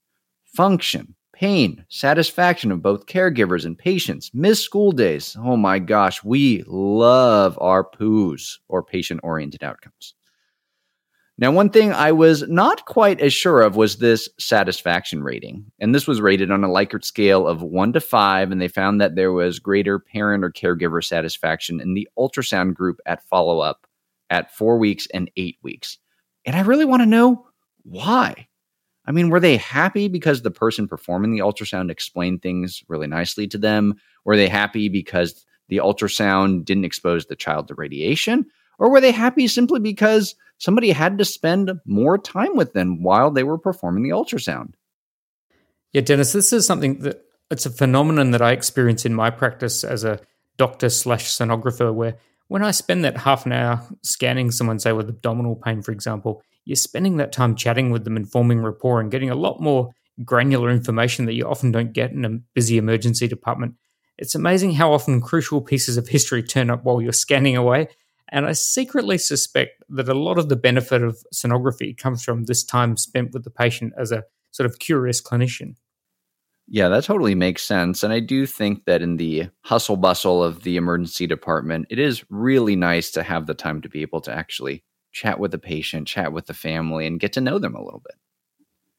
function, 0.47 1.15
pain, 1.35 1.85
satisfaction 1.91 2.73
of 2.73 2.81
both 2.81 3.05
caregivers 3.05 3.67
and 3.67 3.77
patients, 3.77 4.31
missed 4.33 4.65
school 4.65 4.93
days. 4.93 5.37
Oh 5.39 5.59
my 5.59 5.79
gosh, 5.79 6.25
we 6.25 6.65
love 6.67 7.59
our 7.61 7.85
POOs 7.85 8.61
or 8.69 8.83
patient 8.83 9.21
oriented 9.23 9.63
outcomes. 9.63 10.15
Now, 11.37 11.50
one 11.50 11.71
thing 11.71 11.93
I 11.93 12.12
was 12.12 12.49
not 12.49 12.87
quite 12.87 13.21
as 13.21 13.33
sure 13.33 13.62
of 13.62 13.75
was 13.75 13.97
this 13.97 14.29
satisfaction 14.38 15.25
rating. 15.25 15.64
And 15.81 15.93
this 15.93 16.07
was 16.07 16.21
rated 16.21 16.53
on 16.53 16.62
a 16.62 16.69
Likert 16.69 17.05
scale 17.05 17.49
of 17.49 17.61
one 17.61 17.93
to 17.95 18.00
five, 18.00 18.53
and 18.53 18.61
they 18.61 18.69
found 18.69 19.00
that 19.00 19.17
there 19.17 19.33
was 19.33 19.59
greater 19.59 19.99
parent 19.99 20.45
or 20.45 20.53
caregiver 20.53 21.03
satisfaction 21.03 21.81
in 21.81 21.95
the 21.95 22.09
ultrasound 22.17 22.75
group 22.75 23.00
at 23.05 23.26
follow 23.26 23.59
up 23.59 23.87
at 24.31 24.55
four 24.55 24.79
weeks 24.79 25.09
and 25.12 25.29
eight 25.37 25.59
weeks. 25.62 25.99
And 26.47 26.55
I 26.55 26.61
really 26.61 26.85
want 26.85 27.03
to 27.03 27.07
know 27.07 27.49
why. 27.83 28.47
I 29.07 29.12
mean, 29.12 29.29
were 29.29 29.41
they 29.41 29.57
happy 29.57 30.07
because 30.09 30.43
the 30.43 30.50
person 30.53 30.87
performing 30.87 31.33
the 31.33 31.43
ultrasound 31.43 31.91
explained 31.91 32.43
things 32.43 32.83
really 32.88 33.09
nicely 33.09 33.49
to 33.49 33.59
them? 33.59 33.95
Were 34.25 34.37
they 34.37 34.49
happy 34.49 34.88
because 34.88 35.45
the 35.69 35.79
ultrasound 35.79 36.64
didn't 36.64 36.85
expose 36.85 37.26
the 37.26 37.37
child 37.37 37.69
to 37.69 37.75
radiation? 37.75 38.47
Or 38.79 38.91
were 38.91 39.00
they 39.00 39.12
happy 39.12 39.47
simply 39.47 39.81
because 39.81 40.35
somebody 40.64 40.92
had 40.92 41.18
to 41.18 41.26
spend 41.26 41.71
more 41.85 42.16
time 42.16 42.56
with 42.56 42.73
them 42.73 43.02
while 43.02 43.30
they 43.30 43.44
were 43.44 43.59
performing 43.59 44.02
the 44.02 44.16
ultrasound? 44.16 44.73
Yeah, 45.92 46.00
Dennis, 46.00 46.33
this 46.33 46.54
is 46.54 46.66
something 46.66 47.00
that 47.00 47.23
it's 47.50 47.66
a 47.66 47.71
phenomenon 47.71 48.30
that 48.30 48.40
I 48.40 48.52
experience 48.52 49.04
in 49.04 49.12
my 49.12 49.28
practice 49.28 49.85
as 49.85 50.04
a 50.04 50.21
doctor 50.56 50.88
slash 50.88 51.26
sonographer 51.26 51.92
where 51.92 52.16
when 52.49 52.62
I 52.62 52.71
spend 52.71 53.04
that 53.04 53.18
half 53.18 53.44
an 53.44 53.52
hour 53.52 53.83
scanning 54.02 54.50
someone, 54.50 54.78
say 54.78 54.92
with 54.92 55.11
abdominal 55.11 55.54
pain, 55.54 55.83
for 55.83 55.92
example, 55.92 56.42
you're 56.64 56.76
spending 56.76 57.18
that 57.18 57.30
time 57.30 57.56
chatting 57.56 57.90
with 57.90 58.04
them 58.04 58.16
and 58.16 58.30
forming 58.30 58.62
rapport 58.62 59.00
and 59.00 59.11
getting 59.11 59.28
a 59.28 59.35
lot 59.35 59.61
more 59.61 59.92
granular 60.25 60.71
information 60.71 61.26
that 61.26 61.35
you 61.35 61.47
often 61.47 61.73
don't 61.73 61.92
get 61.92 62.12
in 62.12 62.25
a 62.25 62.38
busy 62.54 62.78
emergency 62.78 63.28
department. 63.28 63.75
It's 64.16 64.35
amazing 64.35 64.73
how 64.73 64.94
often 64.94 65.21
crucial 65.21 65.61
pieces 65.61 65.99
of 65.99 66.09
history 66.09 66.42
turn 66.42 66.71
up 66.71 66.85
while 66.85 67.02
you're 67.02 67.12
scanning 67.12 67.56
away. 67.56 67.88
And 68.31 68.47
I 68.47 68.52
secretly 68.52 69.19
suspect 69.19 69.83
that 69.88 70.09
a 70.09 70.14
lot 70.14 70.38
of 70.38 70.49
the 70.49 70.57
benefit 70.57 71.02
of 71.02 71.19
sonography 71.33 71.97
comes 71.97 72.25
from 72.25 72.45
this 72.45 72.64
time 72.64 72.97
spent 72.97 73.33
with 73.33 73.45
the 73.45 73.50
patient 73.50 73.93
as 73.99 74.12
a 74.12 74.25
sort 74.50 74.69
of 74.69 74.78
curious 74.78 75.21
clinician. 75.21 75.75
Yeah, 76.66 76.88
that 76.88 77.04
totally 77.04 77.35
makes 77.35 77.62
sense. 77.62 78.02
And 78.02 78.12
I 78.12 78.21
do 78.21 78.47
think 78.47 78.87
that 78.87 79.02
in 79.02 79.19
the 79.19 79.50
hustle 79.62 79.97
bustle 79.97 80.43
of 80.43 80.62
the 80.62 80.76
emergency 80.76 81.26
department, 81.26 81.87
it 81.90 81.99
is 81.99 82.25
really 82.31 82.75
nice 82.75 83.11
to 83.12 83.23
have 83.23 83.47
the 83.47 83.54
time 83.54 83.83
to 83.83 83.88
be 83.88 84.00
able 84.00 84.23
to 84.23 84.35
actually 84.35 84.83
chat 85.12 85.38
with 85.38 85.50
the 85.50 85.59
patient, 85.59 86.09
chat 86.09 86.33
with 86.33 86.47
the 86.47 86.54
family, 86.54 87.07
and 87.07 87.21
get 87.21 87.35
to 87.35 87.40
know 87.40 87.59
them 87.59 87.75
a 87.75 87.85
little 87.85 88.02
bit. 88.04 88.16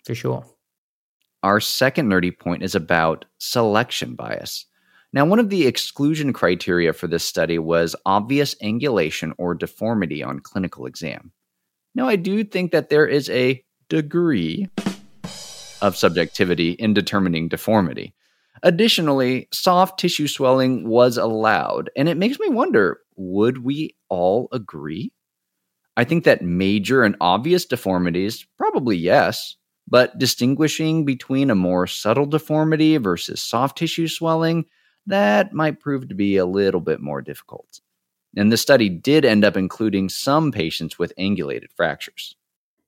For 0.05 0.13
sure. 0.13 0.45
Our 1.41 1.59
second 1.59 2.09
nerdy 2.09 2.37
point 2.37 2.63
is 2.63 2.75
about 2.75 3.25
selection 3.39 4.15
bias. 4.15 4.65
Now, 5.15 5.23
one 5.23 5.39
of 5.39 5.49
the 5.49 5.65
exclusion 5.65 6.33
criteria 6.33 6.91
for 6.91 7.07
this 7.07 7.25
study 7.25 7.57
was 7.57 7.95
obvious 8.05 8.53
angulation 8.55 9.31
or 9.37 9.55
deformity 9.55 10.21
on 10.21 10.41
clinical 10.41 10.85
exam. 10.85 11.31
Now, 11.95 12.09
I 12.09 12.17
do 12.17 12.43
think 12.43 12.73
that 12.73 12.89
there 12.89 13.07
is 13.07 13.29
a 13.29 13.63
degree 13.87 14.67
of 15.81 15.95
subjectivity 15.95 16.71
in 16.71 16.93
determining 16.93 17.47
deformity. 17.47 18.13
Additionally, 18.61 19.47
soft 19.53 19.97
tissue 20.01 20.27
swelling 20.27 20.85
was 20.85 21.17
allowed, 21.17 21.89
and 21.95 22.09
it 22.09 22.17
makes 22.17 22.37
me 22.37 22.49
wonder 22.49 22.99
would 23.15 23.59
we 23.59 23.95
all 24.09 24.49
agree? 24.51 25.13
I 25.95 26.03
think 26.03 26.25
that 26.25 26.41
major 26.41 27.05
and 27.05 27.15
obvious 27.21 27.63
deformities, 27.63 28.45
probably 28.57 28.97
yes, 28.97 29.55
but 29.87 30.17
distinguishing 30.17 31.05
between 31.05 31.49
a 31.49 31.55
more 31.55 31.87
subtle 31.87 32.25
deformity 32.25 32.97
versus 32.97 33.41
soft 33.41 33.77
tissue 33.77 34.09
swelling, 34.09 34.65
that 35.07 35.53
might 35.53 35.79
prove 35.79 36.09
to 36.09 36.15
be 36.15 36.37
a 36.37 36.45
little 36.45 36.81
bit 36.81 36.99
more 36.99 37.21
difficult. 37.21 37.81
And 38.35 38.51
the 38.51 38.57
study 38.57 38.89
did 38.89 39.23
end 39.23 39.45
up 39.45 39.55
including 39.55 40.09
some 40.09 40.51
patients 40.51 40.99
with 40.99 41.13
angulated 41.17 41.71
fractures. 41.75 42.35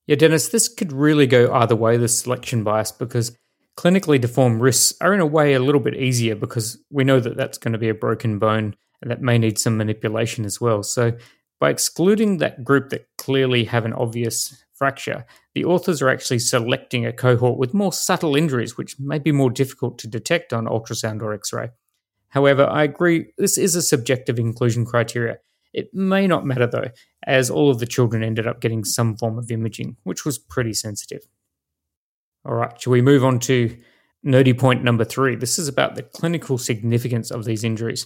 Yeah, 0.08 0.16
Dennis, 0.16 0.50
this 0.50 0.68
could 0.68 0.92
really 0.92 1.28
go 1.28 1.54
either 1.54 1.76
way, 1.76 1.98
this 1.98 2.20
selection 2.20 2.64
bias, 2.64 2.92
because 2.92 3.38
clinically 3.78 4.20
deformed 4.20 4.62
wrists 4.62 4.94
are 5.02 5.14
in 5.14 5.20
a 5.20 5.26
way 5.26 5.54
a 5.54 5.60
little 5.60 5.82
bit 5.82 5.96
easier 5.96 6.36
because 6.36 6.78
we 6.90 7.04
know 7.04 7.20
that 7.20 7.38
that's 7.38 7.58
going 7.58 7.74
to 7.74 7.78
be 7.78 7.90
a 7.90 7.94
broken 7.94 8.40
bone 8.40 8.76
and 9.02 9.12
that 9.12 9.22
may 9.22 9.38
need 9.38 9.60
some 9.60 9.78
manipulation 9.78 10.46
as 10.46 10.60
well. 10.60 10.82
So, 10.84 11.14
by 11.60 11.72
excluding 11.72 12.38
that 12.38 12.64
group 12.64 12.90
that 12.90 13.08
clearly 13.18 13.64
have 13.66 13.84
an 13.84 13.94
obvious 13.94 14.64
fracture, 14.74 15.26
the 15.56 15.66
authors 15.66 16.04
are 16.04 16.10
actually 16.10 16.40
selecting 16.40 17.06
a 17.06 17.12
cohort 17.12 17.58
with 17.58 17.74
more 17.74 17.92
subtle 17.92 18.36
injuries, 18.36 18.78
which 18.78 19.00
may 19.00 19.18
be 19.18 19.32
more 19.32 19.50
difficult 19.50 19.98
to 20.00 20.08
detect 20.08 20.54
on 20.54 20.66
ultrasound 20.66 21.22
or 21.22 21.34
x 21.34 21.52
ray. 21.52 21.72
However, 22.38 22.68
I 22.70 22.84
agree 22.84 23.34
this 23.40 23.58
is 23.58 23.76
a 23.76 23.82
subjective 23.82 24.38
inclusion 24.38 24.86
criteria, 24.86 25.40
it 25.74 25.92
may 25.92 26.28
not 26.28 26.46
matter 26.46 26.68
though, 26.68 26.92
as 27.26 27.50
all 27.50 27.72
of 27.72 27.80
the 27.80 27.88
children 27.88 28.24
ended 28.24 28.46
up 28.46 28.62
getting 28.62 28.84
some 28.84 29.18
form 29.18 29.40
of 29.40 29.50
imaging, 29.50 29.98
which 30.04 30.24
was 30.24 30.38
pretty 30.38 30.74
sensitive. 30.74 31.22
All 32.46 32.54
right, 32.54 32.80
shall 32.80 32.94
we 32.94 33.02
move 33.02 33.26
on 33.26 33.40
to 33.40 33.76
nerdy 34.24 34.56
point 34.56 34.84
number 34.84 35.04
three? 35.04 35.36
This 35.36 35.58
is 35.58 35.68
about 35.68 35.96
the 35.96 36.04
clinical 36.04 36.60
significance 36.60 37.32
of 37.32 37.44
these 37.44 37.64
injuries. 37.64 38.06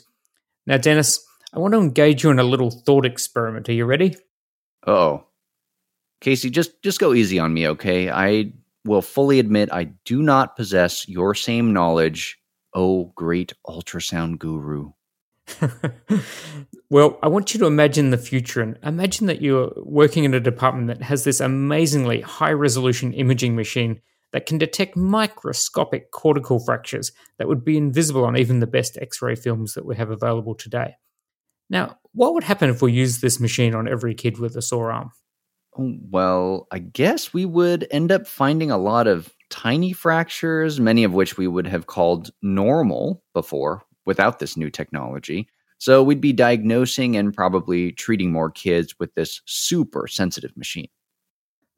Now, 0.66 0.78
Dennis, 0.78 1.20
I 1.54 1.60
want 1.60 1.74
to 1.74 1.82
engage 1.82 2.24
you 2.24 2.30
in 2.30 2.40
a 2.40 2.46
little 2.46 2.72
thought 2.72 3.06
experiment. 3.06 3.68
Are 3.68 3.74
you 3.74 3.84
ready? 3.84 4.16
Oh, 4.88 5.26
Casey, 6.22 6.50
just 6.50 6.82
just 6.84 7.02
go 7.02 7.14
easy 7.14 7.38
on 7.38 7.54
me, 7.54 7.68
okay? 7.68 8.10
I 8.10 8.54
will 8.86 9.02
fully 9.02 9.40
admit 9.40 9.74
I 9.74 9.92
do 10.06 10.24
not 10.24 10.56
possess 10.56 11.06
your 11.10 11.36
same 11.36 11.74
knowledge, 11.74 12.41
oh 12.74 13.12
great 13.16 13.54
ultrasound 13.68 14.40
guru. 14.40 14.92
well, 16.90 17.20
I 17.22 17.28
want 17.28 17.54
you 17.54 17.60
to 17.60 17.66
imagine 17.66 18.10
the 18.10 18.18
future 18.18 18.62
and 18.62 18.78
imagine 18.84 19.28
that 19.28 19.42
you're 19.42 19.72
working 19.78 20.24
in 20.24 20.34
a 20.34 20.40
department 20.40 20.88
that 20.88 21.02
has 21.02 21.24
this 21.24 21.40
amazingly 21.40 22.22
high 22.22 22.52
resolution 22.52 23.14
imaging 23.14 23.56
machine 23.56 24.02
that 24.34 24.46
can 24.46 24.58
detect 24.58 24.96
microscopic 24.96 26.12
cortical 26.12 26.60
fractures 26.60 27.12
that 27.38 27.48
would 27.48 27.66
be 27.66 27.78
invisible 27.78 28.24
on 28.24 28.38
even 28.38 28.60
the 28.60 28.68
best 28.68 28.98
x 29.02 29.22
ray 29.22 29.36
films 29.36 29.74
that 29.74 29.86
we 29.86 29.96
have 29.96 30.10
available 30.10 30.56
today. 30.56 30.96
Now, 31.70 31.98
what 32.14 32.34
would 32.34 32.44
happen 32.44 32.70
if 32.70 32.82
we 32.82 32.92
used 32.92 33.22
this 33.22 33.40
machine 33.40 33.76
on 33.76 33.88
every 33.88 34.14
kid 34.14 34.40
with 34.40 34.56
a 34.56 34.62
sore 34.62 34.92
arm? 34.92 35.12
Oh, 35.78 35.96
well, 36.10 36.68
I 36.72 36.80
guess 36.80 37.34
we 37.34 37.46
would 37.46 37.88
end 37.92 38.12
up 38.12 38.28
finding 38.28 38.72
a 38.72 38.78
lot 38.78 39.08
of 39.08 39.34
tiny 39.52 39.94
fractures, 39.94 40.80
many 40.80 41.04
of 41.04 41.14
which 41.14 41.38
we 41.38 41.48
would 41.48 41.68
have 41.68 41.86
called 41.86 42.32
normal 42.42 43.24
before 43.34 43.84
without 44.06 44.40
this 44.40 44.58
new 44.58 44.72
technology. 44.72 45.48
So 45.78 46.02
we'd 46.02 46.22
be 46.22 46.34
diagnosing 46.34 47.16
and 47.18 47.34
probably 47.34 47.92
treating 47.92 48.32
more 48.32 48.50
kids 48.50 48.98
with 49.00 49.14
this 49.16 49.42
super 49.46 50.08
sensitive 50.08 50.56
machine. 50.56 50.90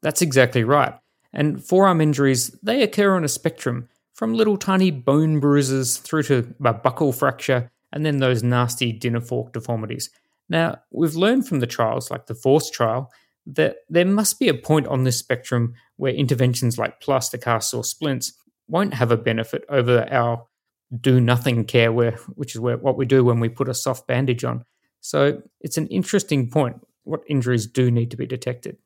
That's 0.02 0.22
exactly 0.22 0.64
right. 0.64 0.94
And 1.32 1.64
forearm 1.64 2.00
injuries, 2.00 2.50
they 2.62 2.82
occur 2.82 3.16
on 3.16 3.24
a 3.24 3.28
spectrum 3.28 3.88
from 4.12 4.34
little 4.34 4.56
tiny 4.56 4.90
bone 4.90 5.40
bruises 5.40 5.96
through 5.96 6.22
to 6.24 6.54
a 6.64 6.72
buckle 6.72 7.12
fracture 7.12 7.70
and 7.92 8.04
then 8.04 8.18
those 8.18 8.42
nasty 8.42 8.92
dinner 8.92 9.20
fork 9.20 9.52
deformities. 9.52 10.10
Now, 10.48 10.80
we've 10.90 11.16
learned 11.16 11.48
from 11.48 11.60
the 11.60 11.66
trials, 11.66 12.10
like 12.10 12.26
the 12.26 12.34
FORCE 12.34 12.70
trial, 12.70 13.10
that 13.46 13.76
there 13.88 14.04
must 14.04 14.38
be 14.38 14.48
a 14.48 14.54
point 14.54 14.86
on 14.86 15.04
this 15.04 15.18
spectrum 15.18 15.74
where 15.96 16.12
interventions 16.12 16.78
like 16.78 17.00
plaster 17.00 17.38
casts 17.38 17.72
or 17.74 17.84
splints 17.84 18.32
won't 18.68 18.94
have 18.94 19.10
a 19.10 19.16
benefit 19.16 19.64
over 19.68 20.06
our 20.10 20.46
do 21.00 21.20
nothing 21.20 21.64
care 21.64 21.92
where 21.92 22.12
which 22.34 22.54
is 22.54 22.60
where 22.60 22.76
what 22.76 22.96
we 22.96 23.04
do 23.04 23.24
when 23.24 23.40
we 23.40 23.48
put 23.48 23.68
a 23.68 23.74
soft 23.74 24.06
bandage 24.06 24.44
on. 24.44 24.64
So 25.00 25.42
it's 25.60 25.76
an 25.76 25.86
interesting 25.88 26.50
point 26.50 26.80
what 27.04 27.20
injuries 27.28 27.66
do 27.66 27.90
need 27.90 28.10
to 28.10 28.16
be 28.16 28.26
detected. 28.26 28.78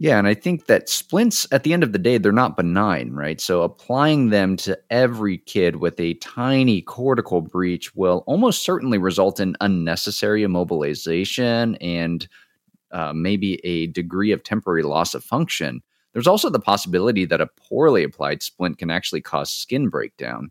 Yeah, 0.00 0.18
and 0.18 0.28
I 0.28 0.34
think 0.34 0.66
that 0.66 0.88
splints 0.88 1.44
at 1.50 1.64
the 1.64 1.72
end 1.72 1.82
of 1.82 1.92
the 1.92 1.98
day 1.98 2.18
they're 2.18 2.30
not 2.30 2.56
benign, 2.56 3.12
right? 3.12 3.40
So 3.40 3.62
applying 3.62 4.30
them 4.30 4.56
to 4.58 4.78
every 4.90 5.38
kid 5.38 5.76
with 5.76 5.98
a 5.98 6.14
tiny 6.14 6.82
cortical 6.82 7.40
breach 7.40 7.92
will 7.96 8.22
almost 8.26 8.62
certainly 8.62 8.98
result 8.98 9.40
in 9.40 9.56
unnecessary 9.60 10.42
immobilization 10.42 11.76
and 11.80 12.28
uh, 12.90 13.12
maybe 13.12 13.64
a 13.64 13.86
degree 13.88 14.32
of 14.32 14.42
temporary 14.42 14.82
loss 14.82 15.14
of 15.14 15.24
function. 15.24 15.82
There's 16.12 16.26
also 16.26 16.50
the 16.50 16.60
possibility 16.60 17.24
that 17.26 17.40
a 17.40 17.46
poorly 17.46 18.02
applied 18.02 18.42
splint 18.42 18.78
can 18.78 18.90
actually 18.90 19.20
cause 19.20 19.50
skin 19.50 19.88
breakdown. 19.88 20.50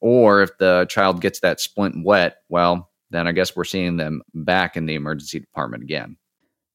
Or 0.00 0.42
if 0.42 0.56
the 0.58 0.86
child 0.88 1.20
gets 1.20 1.40
that 1.40 1.60
splint 1.60 2.04
wet, 2.04 2.38
well, 2.48 2.90
then 3.10 3.26
I 3.26 3.32
guess 3.32 3.56
we're 3.56 3.64
seeing 3.64 3.96
them 3.96 4.22
back 4.34 4.76
in 4.76 4.86
the 4.86 4.94
emergency 4.94 5.40
department 5.40 5.82
again. 5.82 6.16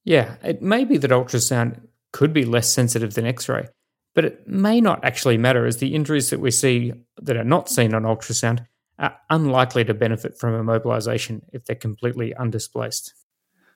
Yeah, 0.03 0.35
it 0.43 0.61
may 0.61 0.83
be 0.83 0.97
that 0.97 1.11
ultrasound 1.11 1.81
could 2.11 2.33
be 2.33 2.45
less 2.45 2.71
sensitive 2.71 3.13
than 3.13 3.25
x 3.25 3.47
ray, 3.47 3.67
but 4.13 4.25
it 4.25 4.47
may 4.47 4.81
not 4.81 5.03
actually 5.03 5.37
matter 5.37 5.65
as 5.65 5.77
the 5.77 5.95
injuries 5.95 6.29
that 6.29 6.39
we 6.39 6.51
see 6.51 6.93
that 7.21 7.37
are 7.37 7.43
not 7.43 7.69
seen 7.69 7.93
on 7.93 8.03
ultrasound 8.03 8.65
are 8.99 9.15
unlikely 9.29 9.83
to 9.85 9.93
benefit 9.93 10.37
from 10.37 10.53
immobilization 10.53 11.41
if 11.51 11.65
they're 11.65 11.75
completely 11.75 12.33
undisplaced. 12.35 13.13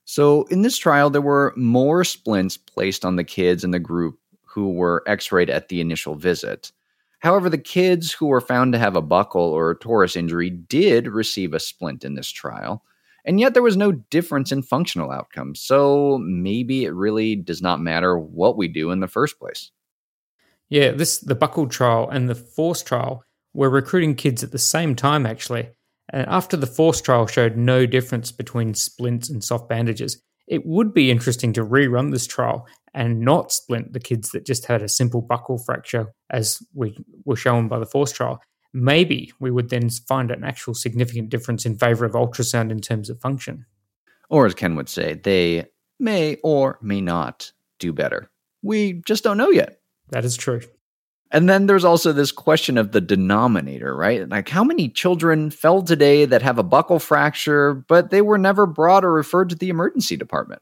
So, 0.09 0.43
in 0.43 0.61
this 0.61 0.77
trial, 0.77 1.09
there 1.09 1.21
were 1.21 1.53
more 1.57 2.05
splints 2.05 2.55
placed 2.55 3.03
on 3.03 3.17
the 3.17 3.25
kids 3.25 3.65
in 3.65 3.71
the 3.71 3.79
group 3.79 4.17
who 4.45 4.71
were 4.71 5.03
x 5.05 5.33
rayed 5.33 5.49
at 5.49 5.67
the 5.67 5.81
initial 5.81 6.15
visit. 6.15 6.71
However, 7.19 7.49
the 7.49 7.57
kids 7.57 8.13
who 8.13 8.27
were 8.27 8.39
found 8.39 8.71
to 8.71 8.79
have 8.79 8.95
a 8.95 9.01
buckle 9.01 9.41
or 9.41 9.71
a 9.71 9.77
torus 9.77 10.15
injury 10.15 10.49
did 10.49 11.07
receive 11.07 11.53
a 11.53 11.59
splint 11.59 12.05
in 12.05 12.15
this 12.15 12.29
trial, 12.29 12.85
and 13.25 13.37
yet 13.37 13.53
there 13.53 13.61
was 13.61 13.75
no 13.75 13.91
difference 13.91 14.53
in 14.53 14.61
functional 14.61 15.11
outcomes. 15.11 15.59
So 15.59 16.19
maybe 16.19 16.85
it 16.85 16.93
really 16.93 17.35
does 17.35 17.61
not 17.61 17.81
matter 17.81 18.17
what 18.17 18.55
we 18.55 18.69
do 18.69 18.91
in 18.91 19.01
the 19.01 19.09
first 19.09 19.37
place. 19.37 19.71
Yeah, 20.69 20.91
this 20.91 21.17
the 21.17 21.35
buckle 21.35 21.67
trial 21.67 22.09
and 22.09 22.29
the 22.29 22.35
force 22.35 22.81
trial 22.81 23.25
were 23.53 23.69
recruiting 23.69 24.15
kids 24.15 24.41
at 24.41 24.53
the 24.53 24.57
same 24.57 24.95
time 24.95 25.25
actually. 25.25 25.71
And 26.13 26.25
after 26.27 26.55
the 26.55 26.67
force 26.67 27.01
trial 27.01 27.27
showed 27.27 27.57
no 27.57 27.85
difference 27.85 28.31
between 28.31 28.73
splints 28.73 29.29
and 29.29 29.43
soft 29.43 29.67
bandages, 29.67 30.21
it 30.47 30.65
would 30.65 30.93
be 30.93 31.11
interesting 31.11 31.51
to 31.53 31.65
rerun 31.65 32.11
this 32.11 32.25
trial 32.25 32.65
and 32.93 33.19
not 33.19 33.51
splint 33.51 33.93
the 33.93 33.99
kids 33.99 34.31
that 34.31 34.45
just 34.45 34.65
had 34.65 34.81
a 34.81 34.89
simple 34.89 35.21
buckle 35.21 35.57
fracture, 35.57 36.07
as 36.29 36.59
we 36.73 36.97
were 37.25 37.35
shown 37.35 37.67
by 37.67 37.79
the 37.79 37.85
force 37.85 38.11
trial. 38.11 38.41
Maybe 38.73 39.33
we 39.39 39.51
would 39.51 39.69
then 39.69 39.89
find 39.89 40.31
an 40.31 40.43
actual 40.43 40.73
significant 40.73 41.29
difference 41.29 41.65
in 41.65 41.77
favor 41.77 42.05
of 42.05 42.13
ultrasound 42.13 42.71
in 42.71 42.79
terms 42.79 43.09
of 43.09 43.19
function. 43.19 43.65
Or, 44.29 44.45
as 44.45 44.53
Ken 44.53 44.75
would 44.75 44.89
say, 44.89 45.15
they 45.15 45.65
may 45.99 46.37
or 46.43 46.79
may 46.81 47.01
not 47.01 47.51
do 47.79 47.91
better. 47.91 48.29
We 48.61 49.01
just 49.05 49.23
don't 49.23 49.37
know 49.37 49.49
yet. 49.49 49.79
That 50.09 50.25
is 50.25 50.37
true. 50.37 50.61
And 51.31 51.49
then 51.49 51.65
there's 51.65 51.83
also 51.83 52.13
this 52.13 52.31
question 52.31 52.77
of 52.77 52.93
the 52.93 53.01
denominator, 53.01 53.95
right? 53.95 54.27
Like, 54.27 54.47
how 54.47 54.63
many 54.63 54.87
children 54.87 55.49
fell 55.49 55.81
today 55.81 56.25
that 56.25 56.41
have 56.41 56.57
a 56.57 56.63
buckle 56.63 56.99
fracture, 56.99 57.73
but 57.73 58.11
they 58.11 58.21
were 58.21 58.37
never 58.37 58.65
brought 58.65 59.03
or 59.03 59.11
referred 59.11 59.49
to 59.49 59.55
the 59.55 59.69
emergency 59.69 60.15
department? 60.15 60.61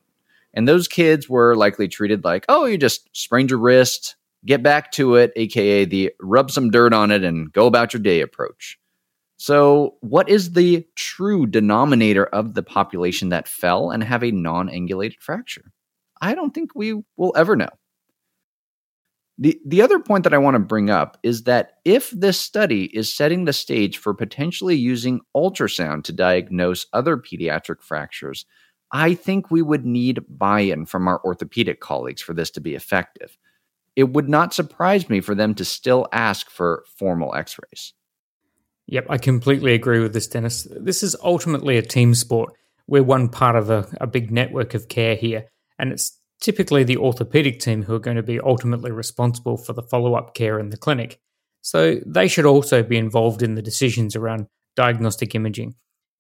And 0.56 0.67
those 0.67 0.88
kids 0.88 1.30
were 1.30 1.56
likely 1.56 1.88
treated 1.88 2.23
like, 2.23 2.45
oh, 2.49 2.65
you 2.65 2.78
just 2.78 3.10
sprained 3.15 3.51
your 3.51 3.60
wrist, 3.60 4.15
get 4.45 4.63
back 4.63 4.91
to 4.93 5.15
it, 5.15 5.34
aka 5.36 5.86
the 5.86 6.13
rub 6.19 6.49
some 6.49 6.71
dirt 6.71 6.93
on 6.93 7.12
it 7.12 7.23
and 7.23 7.51
go 7.51 7.67
about 7.67 7.93
your 7.93 8.01
day 8.01 8.21
approach. 8.21 8.80
So, 9.38 9.97
what 9.99 10.30
is 10.30 10.54
the 10.54 10.88
true 10.95 11.45
denominator 11.45 12.25
of 12.25 12.54
the 12.54 12.63
population 12.63 13.30
that 13.30 13.49
fell 13.49 13.91
and 13.91 14.04
have 14.04 14.23
a 14.23 14.32
non 14.32 14.69
angulated 14.69 15.19
fracture? 15.19 15.73
I 16.21 16.34
don't 16.34 16.54
think 16.54 16.71
we 16.73 17.04
will 17.17 17.34
ever 17.36 17.56
know. 17.56 17.69
The, 19.38 19.60
the 19.65 19.82
other 19.82 20.00
point 20.00 20.24
that 20.24 20.34
I 20.34 20.38
want 20.38 20.56
to 20.56 20.60
bring 20.60 20.89
up 20.89 21.17
is 21.21 21.43
that 21.43 21.74
if 21.84 22.10
this 22.12 22.39
study 22.39 22.86
is 22.86 23.13
setting 23.13 23.43
the 23.43 23.54
stage 23.54 23.98
for 23.98 24.13
potentially 24.13 24.76
using 24.76 25.19
ultrasound 25.36 26.04
to 26.06 26.13
diagnose 26.13 26.86
other 26.93 27.17
pediatric 27.17 27.82
fractures, 27.82 28.45
I 28.91 29.13
think 29.13 29.52
we 29.52 29.62
would 29.62 29.86
need 29.86 30.21
buy 30.30 30.62
in 30.62 30.86
from 30.86 31.08
our 31.08 31.21
orthopedic 31.26 31.82
colleagues 31.82 32.21
for 32.21 32.34
this 32.34 32.50
to 32.52 32.62
be 32.62 32.76
effective. 32.76 33.38
It 33.98 34.13
would 34.13 34.30
not 34.30 34.54
surprise 34.54 35.10
me 35.10 35.19
for 35.19 35.36
them 35.36 35.54
to 35.56 35.65
still 35.65 36.08
ask 36.13 36.50
for 36.50 36.86
formal 36.98 37.36
x 37.36 37.58
rays. 37.60 37.93
Yep, 38.88 39.08
I 39.10 39.17
completely 39.17 39.74
agree 39.74 40.00
with 40.00 40.13
this, 40.13 40.28
Dennis. 40.28 40.67
This 40.69 41.02
is 41.04 41.15
ultimately 41.24 41.78
a 41.78 41.82
team 41.82 42.13
sport. 42.13 42.54
We're 42.88 43.04
one 43.04 43.30
part 43.30 43.56
of 43.56 43.69
a, 43.69 43.88
a 44.00 44.08
big 44.08 44.32
network 44.32 44.76
of 44.76 44.88
care 44.88 45.15
here, 45.15 45.45
and 45.80 45.91
it's 45.91 46.19
typically 46.41 46.84
the 46.84 46.98
orthopedic 46.98 47.60
team 47.60 47.84
who 47.84 47.95
are 47.95 48.00
going 48.00 48.17
to 48.17 48.24
be 48.24 48.39
ultimately 48.39 48.91
responsible 48.91 49.58
for 49.58 49.74
the 49.74 49.84
follow 49.84 50.15
up 50.15 50.34
care 50.34 50.60
in 50.60 50.69
the 50.69 50.78
clinic. 50.78 51.19
So 51.62 52.00
they 52.06 52.28
should 52.28 52.45
also 52.45 52.84
be 52.84 52.98
involved 52.98 53.41
in 53.41 53.56
the 53.56 53.62
decisions 53.62 54.15
around 54.15 54.48
diagnostic 54.76 55.34
imaging. 55.34 55.76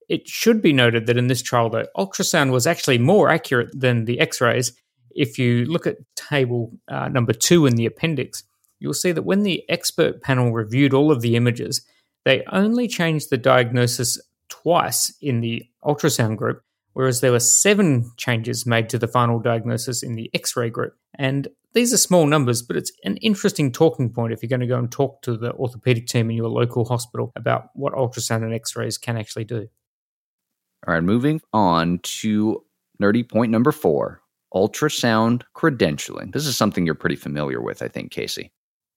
It 0.09 0.27
should 0.27 0.61
be 0.61 0.73
noted 0.73 1.07
that 1.07 1.17
in 1.17 1.27
this 1.27 1.41
trial, 1.41 1.69
the 1.69 1.89
ultrasound 1.97 2.51
was 2.51 2.67
actually 2.67 2.97
more 2.97 3.29
accurate 3.29 3.69
than 3.73 4.05
the 4.05 4.19
x 4.19 4.41
rays. 4.41 4.73
If 5.11 5.37
you 5.39 5.65
look 5.65 5.87
at 5.87 5.97
table 6.15 6.71
uh, 6.87 7.09
number 7.09 7.33
two 7.33 7.65
in 7.65 7.75
the 7.75 7.85
appendix, 7.85 8.43
you'll 8.79 8.93
see 8.93 9.11
that 9.11 9.23
when 9.23 9.43
the 9.43 9.63
expert 9.69 10.21
panel 10.21 10.51
reviewed 10.51 10.93
all 10.93 11.11
of 11.11 11.21
the 11.21 11.35
images, 11.35 11.85
they 12.23 12.43
only 12.51 12.87
changed 12.87 13.29
the 13.29 13.37
diagnosis 13.37 14.19
twice 14.49 15.13
in 15.21 15.41
the 15.41 15.63
ultrasound 15.83 16.37
group 16.37 16.61
whereas 16.95 17.19
there 17.19 17.33
were 17.33 17.39
seven 17.39 18.09
changes 18.15 18.65
made 18.65 18.89
to 18.89 18.97
the 18.97 19.07
final 19.07 19.37
diagnosis 19.37 20.01
in 20.01 20.15
the 20.15 20.31
X 20.33 20.55
ray 20.55 20.69
group. 20.69 20.95
And 21.13 21.49
these 21.73 21.93
are 21.93 21.97
small 21.97 22.25
numbers, 22.25 22.61
but 22.61 22.77
it's 22.77 22.91
an 23.03 23.17
interesting 23.17 23.71
talking 23.71 24.09
point 24.09 24.31
if 24.31 24.41
you're 24.41 24.49
going 24.49 24.61
to 24.61 24.65
go 24.65 24.79
and 24.79 24.89
talk 24.89 25.21
to 25.23 25.35
the 25.35 25.51
orthopedic 25.53 26.07
team 26.07 26.29
in 26.29 26.37
your 26.37 26.47
local 26.47 26.85
hospital 26.85 27.33
about 27.35 27.69
what 27.73 27.93
ultrasound 27.93 28.43
and 28.43 28.53
X 28.53 28.77
rays 28.77 28.97
can 28.97 29.17
actually 29.17 29.43
do. 29.43 29.67
All 30.87 30.93
right, 30.93 31.03
moving 31.03 31.41
on 31.51 31.99
to 31.99 32.63
nerdy 33.01 33.27
point 33.27 33.51
number 33.51 33.73
four 33.73 34.21
ultrasound 34.53 35.43
credentialing. 35.53 36.31
This 36.31 36.47
is 36.47 36.55
something 36.55 36.85
you're 36.85 36.95
pretty 36.95 37.17
familiar 37.17 37.61
with, 37.61 37.81
I 37.81 37.89
think, 37.89 38.11
Casey. 38.11 38.53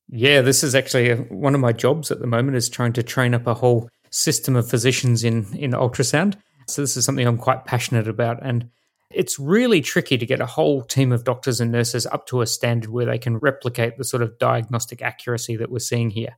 Yeah, 0.08 0.40
this 0.40 0.62
is 0.62 0.76
actually 0.76 1.11
a, 1.11 1.16
one 1.16 1.56
of 1.56 1.61
my 1.61 1.72
jobs 1.72 2.12
at 2.12 2.20
the 2.20 2.28
moment 2.28 2.56
is 2.56 2.68
trying 2.68 2.92
to 2.92 3.02
train 3.02 3.34
up 3.34 3.48
a 3.48 3.54
whole 3.54 3.90
system 4.11 4.54
of 4.54 4.70
physicians 4.70 5.24
in 5.24 5.52
in 5.56 5.72
ultrasound. 5.72 6.37
So 6.68 6.83
this 6.83 6.96
is 6.96 7.04
something 7.04 7.26
I'm 7.26 7.38
quite 7.38 7.64
passionate 7.64 8.09
about. 8.09 8.38
And 8.42 8.70
it's 9.11 9.38
really 9.38 9.81
tricky 9.81 10.18
to 10.18 10.26
get 10.26 10.40
a 10.40 10.46
whole 10.46 10.83
team 10.83 11.12
of 11.12 11.24
doctors 11.24 11.61
and 11.61 11.72
nurses 11.72 12.07
up 12.07 12.26
to 12.26 12.42
a 12.42 12.46
standard 12.46 12.90
where 12.90 13.07
they 13.07 13.18
can 13.18 13.38
replicate 13.38 13.96
the 13.96 14.04
sort 14.04 14.22
of 14.22 14.38
diagnostic 14.38 15.00
accuracy 15.00 15.57
that 15.57 15.70
we're 15.70 15.78
seeing 15.78 16.11
here. 16.11 16.37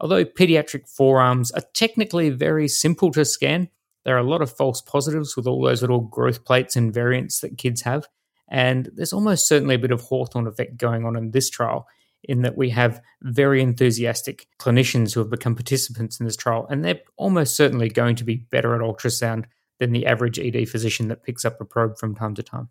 Although 0.00 0.24
pediatric 0.24 0.88
forearms 0.88 1.50
are 1.52 1.62
technically 1.72 2.30
very 2.30 2.68
simple 2.68 3.10
to 3.12 3.24
scan, 3.24 3.68
there 4.04 4.14
are 4.14 4.20
a 4.20 4.28
lot 4.28 4.42
of 4.42 4.56
false 4.56 4.80
positives 4.80 5.36
with 5.36 5.46
all 5.46 5.62
those 5.62 5.80
little 5.80 6.00
growth 6.00 6.44
plates 6.44 6.76
and 6.76 6.94
variants 6.94 7.40
that 7.40 7.58
kids 7.58 7.82
have. 7.82 8.06
And 8.48 8.90
there's 8.94 9.12
almost 9.12 9.48
certainly 9.48 9.76
a 9.76 9.78
bit 9.78 9.90
of 9.90 10.02
Hawthorne 10.02 10.46
effect 10.46 10.76
going 10.76 11.04
on 11.04 11.16
in 11.16 11.30
this 11.30 11.48
trial, 11.48 11.88
in 12.22 12.42
that 12.42 12.56
we 12.56 12.70
have 12.70 13.00
very 13.22 13.62
enthusiastic 13.62 14.46
clinicians 14.60 15.14
who 15.14 15.20
have 15.20 15.30
become 15.30 15.54
participants 15.54 16.20
in 16.20 16.26
this 16.26 16.36
trial, 16.36 16.66
and 16.68 16.84
they're 16.84 17.00
almost 17.16 17.56
certainly 17.56 17.88
going 17.88 18.16
to 18.16 18.24
be 18.24 18.36
better 18.36 18.74
at 18.74 18.82
ultrasound 18.82 19.46
than 19.78 19.92
the 19.92 20.06
average 20.06 20.38
ED 20.38 20.68
physician 20.68 21.08
that 21.08 21.22
picks 21.22 21.44
up 21.44 21.60
a 21.60 21.64
probe 21.64 21.98
from 21.98 22.14
time 22.14 22.34
to 22.34 22.42
time. 22.42 22.68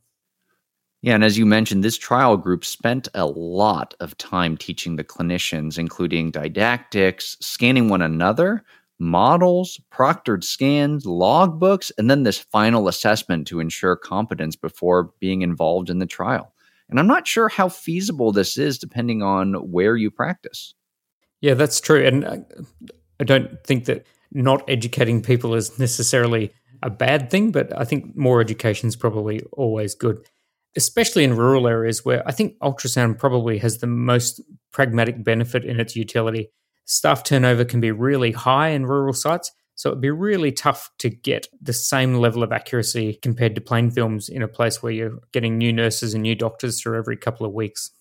Yeah, 1.02 1.16
and 1.16 1.24
as 1.24 1.38
you 1.38 1.46
mentioned, 1.46 1.84
this 1.84 1.98
trial 1.98 2.38
group 2.38 2.64
spent 2.64 3.10
a 3.14 3.26
lot 3.26 3.94
of 4.00 4.18
time 4.18 4.56
teaching 4.56 4.96
the 4.96 5.04
clinicians, 5.04 5.78
including 5.78 6.32
didactics, 6.32 7.36
scanning 7.42 7.90
one 7.90 8.02
another, 8.02 8.64
models, 9.00 9.82
proctored 9.92 10.46
scans, 10.46 11.06
logbooks, 11.06 11.92
and 11.98 12.10
then 12.10 12.24
this 12.24 12.38
final 12.38 12.88
assessment 12.88 13.48
to 13.48 13.60
ensure 13.60 13.98
competence 13.98 14.56
before 14.56 15.12
being 15.20 15.42
involved 15.42 15.90
in 15.90 16.00
the 16.00 16.06
trial. 16.06 16.54
And 16.90 17.00
I'm 17.00 17.08
not 17.08 17.28
sure 17.28 17.50
how 17.50 17.70
feasible 17.70 18.32
this 18.32 18.58
is 18.58 18.78
depending 18.78 19.22
on 19.22 19.56
where 19.56 19.98
you 19.98 20.10
practice. 20.10 20.74
Yeah, 21.42 21.56
that's 21.56 21.82
true. 21.82 22.06
And 22.06 22.24
uh, 22.24 22.38
I 23.20 23.24
don't 23.26 23.62
think 23.66 23.86
that 23.86 24.06
not 24.32 24.64
educating 24.70 25.22
people 25.22 25.54
is 25.54 25.78
necessarily 25.78 26.54
a 26.84 26.90
bad 26.90 27.32
thing, 27.32 27.52
but 27.52 27.76
I 27.78 27.86
think 27.86 28.16
more 28.16 28.42
education 28.42 28.88
is 28.88 28.96
probably 28.96 29.42
always 29.54 29.96
good, 29.96 30.18
especially 30.76 31.24
in 31.24 31.38
rural 31.38 31.68
areas 31.68 32.06
where 32.06 32.28
I 32.28 32.32
think 32.32 32.60
ultrasound 32.60 33.18
probably 33.18 33.58
has 33.60 33.80
the 33.80 33.88
most 33.88 34.42
pragmatic 34.72 35.24
benefit 35.24 35.64
in 35.64 35.80
its 35.80 35.96
utility. 35.96 36.50
Staff 36.86 37.24
turnover 37.24 37.64
can 37.64 37.80
be 37.80 37.92
really 37.92 38.34
high 38.34 38.70
in 38.70 38.86
rural 38.86 39.14
sites, 39.14 39.52
so 39.76 39.90
it'd 39.90 40.02
be 40.02 40.12
really 40.12 40.52
tough 40.52 40.92
to 41.00 41.10
get 41.10 41.48
the 41.62 41.74
same 41.74 42.16
level 42.16 42.44
of 42.44 42.52
accuracy 42.52 43.18
compared 43.22 43.56
to 43.56 43.62
plain 43.62 43.90
films 43.90 44.30
in 44.30 44.44
a 44.44 44.48
place 44.48 44.84
where 44.84 44.92
you're 44.92 45.20
getting 45.32 45.58
new 45.58 45.74
nurses 45.74 46.14
and 46.14 46.22
new 46.22 46.36
doctors 46.36 46.82
through 46.82 46.98
every 46.98 47.18
couple 47.18 47.46
of 47.46 47.54
weeks. 47.54 47.92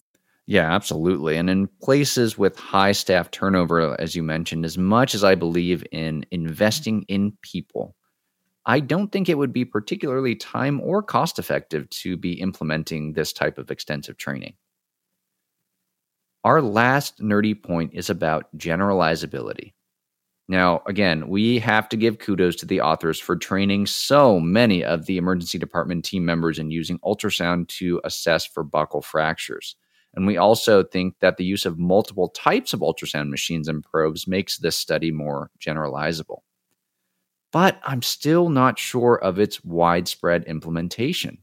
Yeah, 0.47 0.75
absolutely. 0.75 1.37
And 1.37 1.49
in 1.49 1.69
places 1.81 2.37
with 2.37 2.59
high 2.59 2.93
staff 2.93 3.31
turnover, 3.31 3.99
as 4.01 4.17
you 4.17 4.25
mentioned, 4.25 4.65
as 4.65 4.77
much 4.77 5.15
as 5.15 5.23
I 5.23 5.37
believe 5.37 5.85
in 5.93 6.27
investing 6.33 7.05
in 7.09 7.33
people, 7.43 7.95
I 8.65 8.79
don't 8.79 9.11
think 9.11 9.29
it 9.29 9.39
would 9.39 9.53
be 9.53 9.65
particularly 9.65 10.37
time 10.37 10.81
or 10.81 11.03
cost 11.03 11.39
effective 11.39 11.91
to 11.91 12.17
be 12.17 12.35
implementing 12.35 13.13
this 13.13 13.33
type 13.33 13.59
of 13.59 13.71
extensive 13.71 14.17
training. 14.17 14.55
Our 16.45 16.63
last 16.63 17.21
nerdy 17.21 17.61
point 17.61 17.93
is 17.95 18.09
about 18.09 18.57
generalizability. 18.57 19.73
Now, 20.49 20.83
again, 20.87 21.29
we 21.29 21.59
have 21.61 21.89
to 21.89 21.97
give 21.97 22.19
kudos 22.19 22.57
to 22.57 22.67
the 22.67 22.81
authors 22.81 23.19
for 23.19 23.37
training 23.37 23.87
so 23.87 24.39
many 24.39 24.85
of 24.85 25.07
the 25.07 25.17
emergency 25.17 25.59
department 25.59 26.05
team 26.05 26.25
members 26.25 26.59
in 26.59 26.71
using 26.71 26.99
ultrasound 27.01 27.69
to 27.79 28.01
assess 28.05 28.45
for 28.45 28.63
buckle 28.63 29.03
fractures. 29.03 29.77
And 30.15 30.27
we 30.27 30.37
also 30.37 30.83
think 30.83 31.15
that 31.21 31.37
the 31.37 31.45
use 31.45 31.65
of 31.65 31.79
multiple 31.79 32.29
types 32.29 32.73
of 32.73 32.81
ultrasound 32.81 33.31
machines 33.31 33.67
and 33.67 33.83
probes 33.83 34.27
makes 34.29 34.59
this 34.59 34.77
study 34.77 35.11
more 35.11 35.51
generalizable 35.59 36.41
but 37.53 37.79
I'm 37.85 38.03
still 38.03 38.49
not 38.49 38.79
sure 38.79 39.17
of 39.17 39.39
its 39.39 39.65
widespread 39.65 40.45
implementation. 40.45 41.39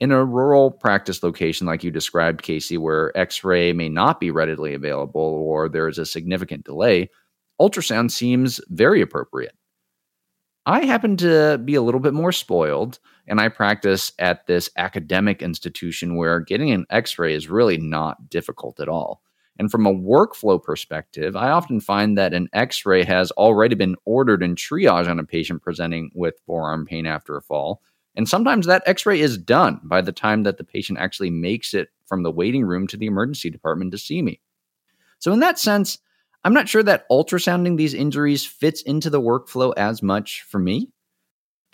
In 0.00 0.10
a 0.10 0.24
rural 0.24 0.70
practice 0.70 1.22
location 1.22 1.66
like 1.66 1.84
you 1.84 1.90
described, 1.90 2.42
Casey, 2.42 2.76
where 2.76 3.16
x 3.16 3.44
ray 3.44 3.72
may 3.72 3.88
not 3.88 4.18
be 4.20 4.30
readily 4.30 4.74
available 4.74 5.20
or 5.22 5.68
there 5.68 5.88
is 5.88 5.98
a 5.98 6.06
significant 6.06 6.64
delay, 6.64 7.10
ultrasound 7.60 8.10
seems 8.10 8.60
very 8.68 9.00
appropriate. 9.00 9.54
I 10.66 10.86
happen 10.86 11.16
to 11.18 11.58
be 11.62 11.74
a 11.74 11.82
little 11.82 12.00
bit 12.00 12.14
more 12.14 12.32
spoiled, 12.32 12.98
and 13.26 13.38
I 13.38 13.48
practice 13.48 14.12
at 14.18 14.46
this 14.46 14.70
academic 14.76 15.42
institution 15.42 16.16
where 16.16 16.40
getting 16.40 16.70
an 16.70 16.86
x 16.90 17.18
ray 17.18 17.34
is 17.34 17.48
really 17.48 17.76
not 17.76 18.30
difficult 18.30 18.80
at 18.80 18.88
all. 18.88 19.22
And 19.58 19.70
from 19.70 19.86
a 19.86 19.94
workflow 19.94 20.62
perspective, 20.62 21.36
I 21.36 21.50
often 21.50 21.80
find 21.80 22.18
that 22.18 22.34
an 22.34 22.48
x 22.52 22.84
ray 22.84 23.04
has 23.04 23.30
already 23.32 23.74
been 23.74 23.96
ordered 24.04 24.42
in 24.42 24.56
triage 24.56 25.08
on 25.08 25.20
a 25.20 25.24
patient 25.24 25.62
presenting 25.62 26.10
with 26.14 26.40
forearm 26.46 26.86
pain 26.86 27.06
after 27.06 27.36
a 27.36 27.42
fall. 27.42 27.80
And 28.16 28.28
sometimes 28.28 28.66
that 28.66 28.82
x 28.86 29.06
ray 29.06 29.20
is 29.20 29.38
done 29.38 29.80
by 29.84 30.00
the 30.00 30.12
time 30.12 30.42
that 30.42 30.58
the 30.58 30.64
patient 30.64 30.98
actually 30.98 31.30
makes 31.30 31.74
it 31.74 31.88
from 32.06 32.22
the 32.22 32.32
waiting 32.32 32.64
room 32.64 32.86
to 32.88 32.96
the 32.96 33.06
emergency 33.06 33.50
department 33.50 33.92
to 33.92 33.98
see 33.98 34.22
me. 34.22 34.40
So, 35.18 35.32
in 35.32 35.40
that 35.40 35.58
sense, 35.58 35.98
I'm 36.42 36.52
not 36.52 36.68
sure 36.68 36.82
that 36.82 37.08
ultrasounding 37.08 37.76
these 37.76 37.94
injuries 37.94 38.44
fits 38.44 38.82
into 38.82 39.08
the 39.08 39.20
workflow 39.20 39.72
as 39.76 40.02
much 40.02 40.42
for 40.42 40.58
me. 40.58 40.90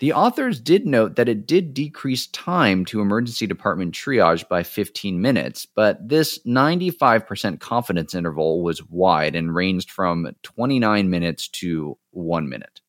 The 0.01 0.13
authors 0.13 0.59
did 0.59 0.87
note 0.87 1.15
that 1.17 1.29
it 1.29 1.45
did 1.45 1.75
decrease 1.75 2.25
time 2.25 2.85
to 2.85 3.01
emergency 3.01 3.45
department 3.45 3.93
triage 3.93 4.49
by 4.49 4.63
15 4.63 5.21
minutes, 5.21 5.67
but 5.67 6.09
this 6.09 6.39
95% 6.39 7.59
confidence 7.59 8.15
interval 8.15 8.63
was 8.63 8.83
wide 8.89 9.35
and 9.35 9.53
ranged 9.53 9.91
from 9.91 10.27
29 10.41 11.07
minutes 11.07 11.47
to 11.49 11.99
one 12.09 12.49
minute. 12.49 12.81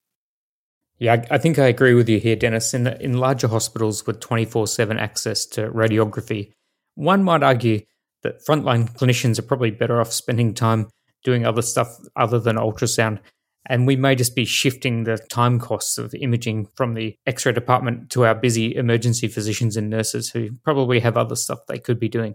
Yeah, 0.98 1.22
I 1.31 1.37
think 1.37 1.59
I 1.59 1.66
agree 1.66 1.92
with 1.92 2.09
you 2.09 2.18
here, 2.18 2.35
Dennis. 2.35 2.72
In, 2.72 2.87
in 2.87 3.18
larger 3.18 3.48
hospitals 3.48 4.07
with 4.07 4.18
24 4.20 4.66
7 4.66 4.98
access 4.98 5.44
to 5.48 5.68
radiography, 5.68 6.55
one 6.94 7.22
might 7.25 7.42
argue 7.42 7.83
that 8.22 8.42
frontline 8.46 8.90
clinicians 8.96 9.38
are 9.38 9.42
probably 9.42 9.70
better 9.70 10.01
off 10.01 10.11
spending 10.11 10.55
time 10.55 10.88
doing 11.25 11.44
other 11.44 11.61
stuff 11.61 11.94
other 12.16 12.38
than 12.38 12.57
ultrasound. 12.57 13.20
And 13.68 13.87
we 13.87 13.96
may 13.96 14.14
just 14.14 14.35
be 14.35 14.44
shifting 14.44 15.05
the 15.05 15.16
time 15.16 15.61
costs 15.61 15.96
of 15.96 16.14
imaging 16.14 16.68
from 16.75 16.94
the 16.94 17.16
x 17.27 17.46
ray 17.46 17.53
department 17.53 18.11
to 18.11 18.25
our 18.25 18.35
busy 18.35 18.75
emergency 18.75 19.29
physicians 19.29 19.77
and 19.77 19.88
nurses 19.88 20.31
who 20.31 20.51
probably 20.64 21.01
have 21.01 21.16
other 21.16 21.37
stuff 21.37 21.61
they 21.68 21.79
could 21.79 22.01
be 22.01 22.09
doing. 22.09 22.35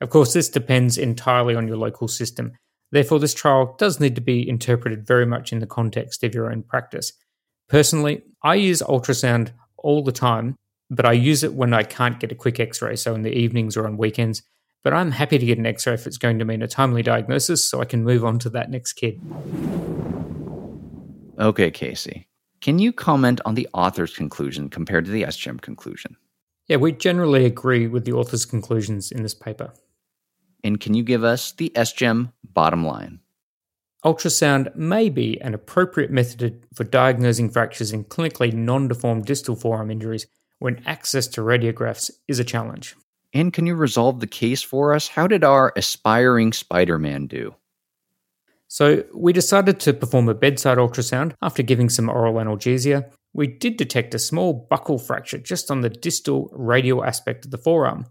Of 0.00 0.10
course, 0.10 0.32
this 0.32 0.48
depends 0.48 0.98
entirely 0.98 1.54
on 1.54 1.68
your 1.68 1.76
local 1.76 2.08
system. 2.08 2.52
Therefore, 2.90 3.18
this 3.18 3.34
trial 3.34 3.74
does 3.78 4.00
need 4.00 4.14
to 4.16 4.20
be 4.20 4.48
interpreted 4.48 5.06
very 5.06 5.26
much 5.26 5.52
in 5.52 5.60
the 5.60 5.66
context 5.66 6.22
of 6.24 6.34
your 6.34 6.50
own 6.50 6.62
practice. 6.62 7.12
Personally, 7.68 8.22
I 8.42 8.56
use 8.56 8.82
ultrasound 8.82 9.52
all 9.78 10.02
the 10.02 10.12
time, 10.12 10.56
but 10.90 11.06
I 11.06 11.12
use 11.12 11.42
it 11.42 11.54
when 11.54 11.72
I 11.72 11.82
can't 11.82 12.20
get 12.20 12.32
a 12.32 12.36
quick 12.36 12.60
x 12.60 12.82
ray, 12.82 12.96
so 12.96 13.14
in 13.14 13.22
the 13.22 13.32
evenings 13.32 13.76
or 13.76 13.86
on 13.86 13.96
weekends. 13.96 14.42
But 14.82 14.92
I'm 14.92 15.12
happy 15.12 15.38
to 15.38 15.46
get 15.46 15.58
an 15.58 15.66
x 15.66 15.86
ray 15.86 15.94
if 15.94 16.06
it's 16.06 16.18
going 16.18 16.38
to 16.38 16.44
mean 16.44 16.62
a 16.62 16.68
timely 16.68 17.02
diagnosis 17.02 17.68
so 17.68 17.80
I 17.80 17.84
can 17.84 18.04
move 18.04 18.24
on 18.24 18.38
to 18.40 18.50
that 18.50 18.70
next 18.70 18.94
kid. 18.94 19.20
Okay, 21.38 21.70
Casey. 21.70 22.28
Can 22.60 22.78
you 22.78 22.92
comment 22.92 23.40
on 23.44 23.54
the 23.54 23.68
author's 23.74 24.14
conclusion 24.14 24.68
compared 24.68 25.04
to 25.04 25.10
the 25.10 25.24
SGEM 25.24 25.60
conclusion? 25.60 26.16
Yeah, 26.66 26.76
we 26.76 26.92
generally 26.92 27.44
agree 27.44 27.86
with 27.86 28.04
the 28.04 28.12
author's 28.12 28.46
conclusions 28.46 29.12
in 29.12 29.22
this 29.22 29.34
paper. 29.34 29.72
And 30.62 30.80
can 30.80 30.94
you 30.94 31.02
give 31.02 31.24
us 31.24 31.52
the 31.52 31.70
SGEM 31.74 32.32
bottom 32.42 32.86
line? 32.86 33.20
Ultrasound 34.04 34.74
may 34.76 35.08
be 35.08 35.40
an 35.40 35.54
appropriate 35.54 36.10
method 36.10 36.66
for 36.74 36.84
diagnosing 36.84 37.50
fractures 37.50 37.92
in 37.92 38.04
clinically 38.04 38.52
non 38.52 38.88
deformed 38.88 39.24
distal 39.24 39.56
forearm 39.56 39.90
injuries 39.90 40.26
when 40.58 40.82
access 40.86 41.26
to 41.26 41.40
radiographs 41.40 42.10
is 42.28 42.38
a 42.38 42.44
challenge. 42.44 42.96
And 43.32 43.52
can 43.52 43.66
you 43.66 43.74
resolve 43.74 44.20
the 44.20 44.26
case 44.26 44.62
for 44.62 44.94
us? 44.94 45.08
How 45.08 45.26
did 45.26 45.42
our 45.42 45.72
aspiring 45.76 46.52
Spider 46.52 46.98
Man 46.98 47.26
do? 47.26 47.54
So, 48.74 49.04
we 49.14 49.32
decided 49.32 49.78
to 49.78 49.92
perform 49.94 50.28
a 50.28 50.34
bedside 50.34 50.78
ultrasound 50.78 51.34
after 51.40 51.62
giving 51.62 51.88
some 51.88 52.08
oral 52.08 52.34
analgesia. 52.34 53.08
We 53.32 53.46
did 53.46 53.76
detect 53.76 54.16
a 54.16 54.18
small 54.18 54.66
buckle 54.68 54.98
fracture 54.98 55.38
just 55.38 55.70
on 55.70 55.82
the 55.82 55.88
distal 55.88 56.50
radial 56.52 57.04
aspect 57.04 57.44
of 57.44 57.52
the 57.52 57.58
forearm. 57.58 58.06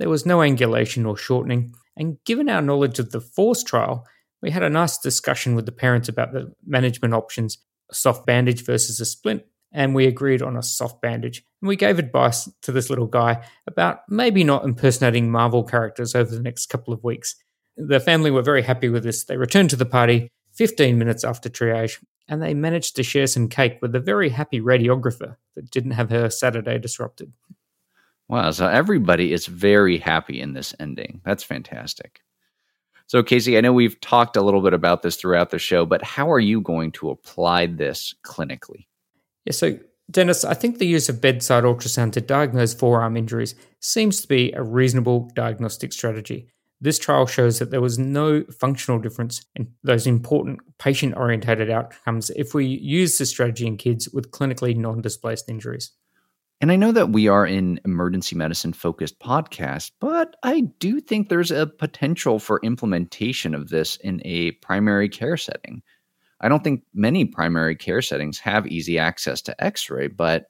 There 0.00 0.08
was 0.08 0.26
no 0.26 0.38
angulation 0.38 1.06
or 1.06 1.16
shortening, 1.16 1.72
and 1.96 2.18
given 2.24 2.48
our 2.48 2.60
knowledge 2.60 2.98
of 2.98 3.12
the 3.12 3.20
FORCE 3.20 3.62
trial, 3.62 4.04
we 4.42 4.50
had 4.50 4.64
a 4.64 4.68
nice 4.68 4.98
discussion 4.98 5.54
with 5.54 5.66
the 5.66 5.78
parents 5.86 6.08
about 6.08 6.32
the 6.32 6.52
management 6.66 7.14
options 7.14 7.56
soft 7.92 8.26
bandage 8.26 8.64
versus 8.64 8.98
a 8.98 9.04
splint, 9.04 9.44
and 9.70 9.94
we 9.94 10.08
agreed 10.08 10.42
on 10.42 10.56
a 10.56 10.64
soft 10.64 11.00
bandage. 11.00 11.44
And 11.62 11.68
we 11.68 11.76
gave 11.76 12.00
advice 12.00 12.50
to 12.62 12.72
this 12.72 12.90
little 12.90 13.06
guy 13.06 13.46
about 13.68 14.00
maybe 14.08 14.42
not 14.42 14.64
impersonating 14.64 15.30
Marvel 15.30 15.62
characters 15.62 16.16
over 16.16 16.34
the 16.34 16.42
next 16.42 16.66
couple 16.66 16.92
of 16.92 17.04
weeks. 17.04 17.36
The 17.78 18.00
family 18.00 18.30
were 18.30 18.42
very 18.42 18.62
happy 18.62 18.88
with 18.88 19.04
this. 19.04 19.24
They 19.24 19.36
returned 19.36 19.70
to 19.70 19.76
the 19.76 19.86
party 19.86 20.32
15 20.54 20.98
minutes 20.98 21.22
after 21.22 21.48
triage, 21.48 22.02
and 22.26 22.42
they 22.42 22.52
managed 22.52 22.96
to 22.96 23.04
share 23.04 23.28
some 23.28 23.48
cake 23.48 23.78
with 23.80 23.94
a 23.94 24.00
very 24.00 24.28
happy 24.28 24.60
radiographer 24.60 25.36
that 25.54 25.70
didn't 25.70 25.92
have 25.92 26.10
her 26.10 26.28
Saturday 26.28 26.78
disrupted. 26.78 27.32
Wow, 28.28 28.50
so 28.50 28.66
everybody 28.66 29.32
is 29.32 29.46
very 29.46 29.96
happy 29.96 30.40
in 30.40 30.52
this 30.52 30.74
ending. 30.80 31.20
That's 31.24 31.44
fantastic. 31.44 32.20
So, 33.06 33.22
Casey, 33.22 33.56
I 33.56 33.62
know 33.62 33.72
we've 33.72 33.98
talked 34.00 34.36
a 34.36 34.42
little 34.42 34.60
bit 34.60 34.74
about 34.74 35.02
this 35.02 35.16
throughout 35.16 35.50
the 35.50 35.58
show, 35.58 35.86
but 35.86 36.02
how 36.02 36.30
are 36.30 36.40
you 36.40 36.60
going 36.60 36.92
to 36.92 37.08
apply 37.08 37.66
this 37.66 38.14
clinically? 38.26 38.86
Yeah, 39.46 39.52
so 39.52 39.78
Dennis, 40.10 40.44
I 40.44 40.54
think 40.54 40.76
the 40.78 40.86
use 40.86 41.08
of 41.08 41.20
bedside 41.20 41.64
ultrasound 41.64 42.12
to 42.12 42.20
diagnose 42.20 42.74
forearm 42.74 43.16
injuries 43.16 43.54
seems 43.80 44.20
to 44.20 44.28
be 44.28 44.52
a 44.52 44.62
reasonable 44.62 45.30
diagnostic 45.34 45.92
strategy. 45.92 46.50
This 46.80 46.98
trial 46.98 47.26
shows 47.26 47.58
that 47.58 47.70
there 47.70 47.80
was 47.80 47.98
no 47.98 48.44
functional 48.44 49.00
difference 49.00 49.44
in 49.56 49.72
those 49.82 50.06
important 50.06 50.60
patient 50.78 51.16
orientated 51.16 51.70
outcomes 51.70 52.30
if 52.30 52.54
we 52.54 52.66
use 52.66 53.18
the 53.18 53.26
strategy 53.26 53.66
in 53.66 53.76
kids 53.76 54.08
with 54.10 54.30
clinically 54.30 54.76
non 54.76 55.00
displaced 55.00 55.48
injuries. 55.48 55.90
And 56.60 56.72
I 56.72 56.76
know 56.76 56.92
that 56.92 57.10
we 57.10 57.28
are 57.28 57.44
an 57.44 57.80
emergency 57.84 58.34
medicine 58.34 58.72
focused 58.72 59.20
podcast, 59.20 59.92
but 60.00 60.36
I 60.42 60.62
do 60.78 61.00
think 61.00 61.28
there's 61.28 61.52
a 61.52 61.66
potential 61.66 62.38
for 62.38 62.60
implementation 62.62 63.54
of 63.54 63.68
this 63.68 63.96
in 63.96 64.20
a 64.24 64.52
primary 64.52 65.08
care 65.08 65.36
setting. 65.36 65.82
I 66.40 66.48
don't 66.48 66.62
think 66.62 66.82
many 66.94 67.24
primary 67.24 67.74
care 67.76 68.02
settings 68.02 68.38
have 68.40 68.66
easy 68.66 68.98
access 68.98 69.40
to 69.42 69.64
x 69.64 69.90
ray, 69.90 70.08
but 70.08 70.46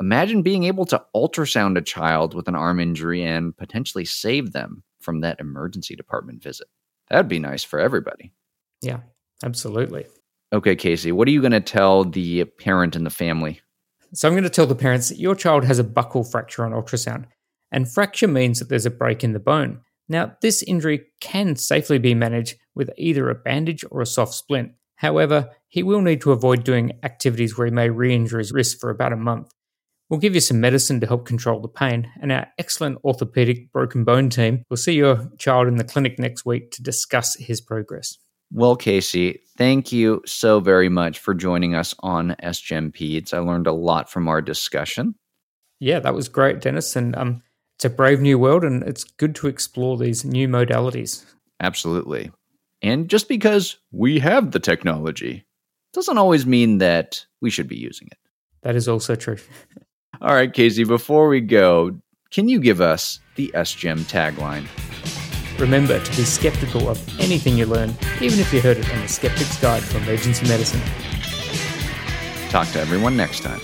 imagine 0.00 0.42
being 0.42 0.64
able 0.64 0.84
to 0.86 1.02
ultrasound 1.14 1.76
a 1.76 1.82
child 1.82 2.34
with 2.34 2.48
an 2.48 2.54
arm 2.54 2.80
injury 2.80 3.22
and 3.22 3.56
potentially 3.56 4.04
save 4.04 4.52
them 4.52 4.82
from 5.06 5.20
that 5.20 5.40
emergency 5.40 5.96
department 5.96 6.42
visit. 6.42 6.66
That'd 7.08 7.28
be 7.28 7.38
nice 7.38 7.64
for 7.64 7.78
everybody. 7.78 8.34
Yeah, 8.82 8.98
absolutely. 9.42 10.06
Okay, 10.52 10.76
Casey, 10.76 11.12
what 11.12 11.26
are 11.28 11.30
you 11.30 11.40
going 11.40 11.52
to 11.52 11.60
tell 11.60 12.04
the 12.04 12.44
parent 12.44 12.94
and 12.94 13.06
the 13.06 13.10
family 13.10 13.62
so 14.14 14.28
I'm 14.28 14.34
going 14.34 14.44
to 14.44 14.50
tell 14.50 14.66
the 14.66 14.74
parents 14.74 15.08
that 15.08 15.18
your 15.18 15.34
child 15.34 15.64
has 15.64 15.78
a 15.78 15.84
buckle 15.84 16.24
fracture 16.24 16.64
on 16.64 16.72
ultrasound, 16.72 17.26
and 17.72 17.90
fracture 17.90 18.28
means 18.28 18.58
that 18.58 18.68
there's 18.68 18.86
a 18.86 18.90
break 18.90 19.24
in 19.24 19.32
the 19.32 19.40
bone. 19.40 19.80
Now, 20.08 20.36
this 20.40 20.62
injury 20.62 21.06
can 21.20 21.56
safely 21.56 21.98
be 21.98 22.14
managed 22.14 22.56
with 22.74 22.90
either 22.96 23.28
a 23.28 23.34
bandage 23.34 23.84
or 23.90 24.00
a 24.00 24.06
soft 24.06 24.34
splint. 24.34 24.72
However, 24.96 25.50
he 25.68 25.82
will 25.82 26.00
need 26.00 26.20
to 26.22 26.32
avoid 26.32 26.64
doing 26.64 26.92
activities 27.02 27.58
where 27.58 27.66
he 27.66 27.72
may 27.72 27.90
re 27.90 28.14
injure 28.14 28.38
his 28.38 28.52
wrist 28.52 28.80
for 28.80 28.90
about 28.90 29.12
a 29.12 29.16
month. 29.16 29.50
We'll 30.08 30.20
give 30.20 30.34
you 30.34 30.40
some 30.40 30.60
medicine 30.60 31.00
to 31.00 31.06
help 31.06 31.26
control 31.26 31.60
the 31.60 31.68
pain, 31.68 32.08
and 32.20 32.30
our 32.30 32.46
excellent 32.58 32.98
orthopedic 33.04 33.72
broken 33.72 34.04
bone 34.04 34.30
team 34.30 34.62
will 34.70 34.76
see 34.76 34.94
your 34.94 35.30
child 35.38 35.66
in 35.66 35.76
the 35.76 35.84
clinic 35.84 36.18
next 36.18 36.46
week 36.46 36.70
to 36.72 36.82
discuss 36.82 37.34
his 37.34 37.60
progress. 37.60 38.16
Well, 38.52 38.76
Casey, 38.76 39.40
thank 39.58 39.90
you 39.90 40.22
so 40.24 40.60
very 40.60 40.88
much 40.88 41.18
for 41.18 41.34
joining 41.34 41.74
us 41.74 41.92
on 42.00 42.36
SGEM 42.40 42.92
Peds. 42.92 43.34
I 43.34 43.38
learned 43.38 43.66
a 43.66 43.72
lot 43.72 44.08
from 44.08 44.28
our 44.28 44.40
discussion. 44.40 45.16
Yeah, 45.80 45.98
that 45.98 46.14
was 46.14 46.28
great, 46.28 46.60
Dennis. 46.60 46.94
And 46.94 47.16
um, 47.16 47.42
it's 47.76 47.84
a 47.84 47.90
brave 47.90 48.20
new 48.20 48.38
world, 48.38 48.62
and 48.62 48.84
it's 48.84 49.02
good 49.02 49.34
to 49.36 49.48
explore 49.48 49.96
these 49.96 50.24
new 50.24 50.46
modalities. 50.46 51.24
Absolutely. 51.60 52.30
And 52.80 53.10
just 53.10 53.28
because 53.28 53.78
we 53.90 54.20
have 54.20 54.52
the 54.52 54.60
technology 54.60 55.44
doesn't 55.92 56.18
always 56.18 56.46
mean 56.46 56.78
that 56.78 57.26
we 57.40 57.50
should 57.50 57.66
be 57.66 57.76
using 57.76 58.06
it. 58.12 58.18
That 58.62 58.76
is 58.76 58.88
also 58.88 59.16
true. 59.16 59.38
All 60.22 60.34
right, 60.34 60.52
Casey, 60.52 60.84
before 60.84 61.28
we 61.28 61.40
go, 61.40 61.98
can 62.30 62.48
you 62.48 62.58
give 62.58 62.80
us 62.80 63.20
the 63.34 63.50
SGEM 63.54 64.00
tagline? 64.10 64.66
Remember 65.58 65.98
to 66.02 66.16
be 66.16 66.24
skeptical 66.24 66.88
of 66.88 67.20
anything 67.20 67.56
you 67.56 67.66
learn, 67.66 67.94
even 68.20 68.38
if 68.38 68.52
you 68.52 68.60
heard 68.60 68.78
it 68.78 68.90
on 68.92 69.00
the 69.00 69.08
Skeptic's 69.08 69.60
Guide 69.60 69.82
to 69.82 69.96
Emergency 69.98 70.46
Medicine. 70.48 70.80
Talk 72.50 72.68
to 72.68 72.80
everyone 72.80 73.16
next 73.16 73.42
time. 73.42 73.60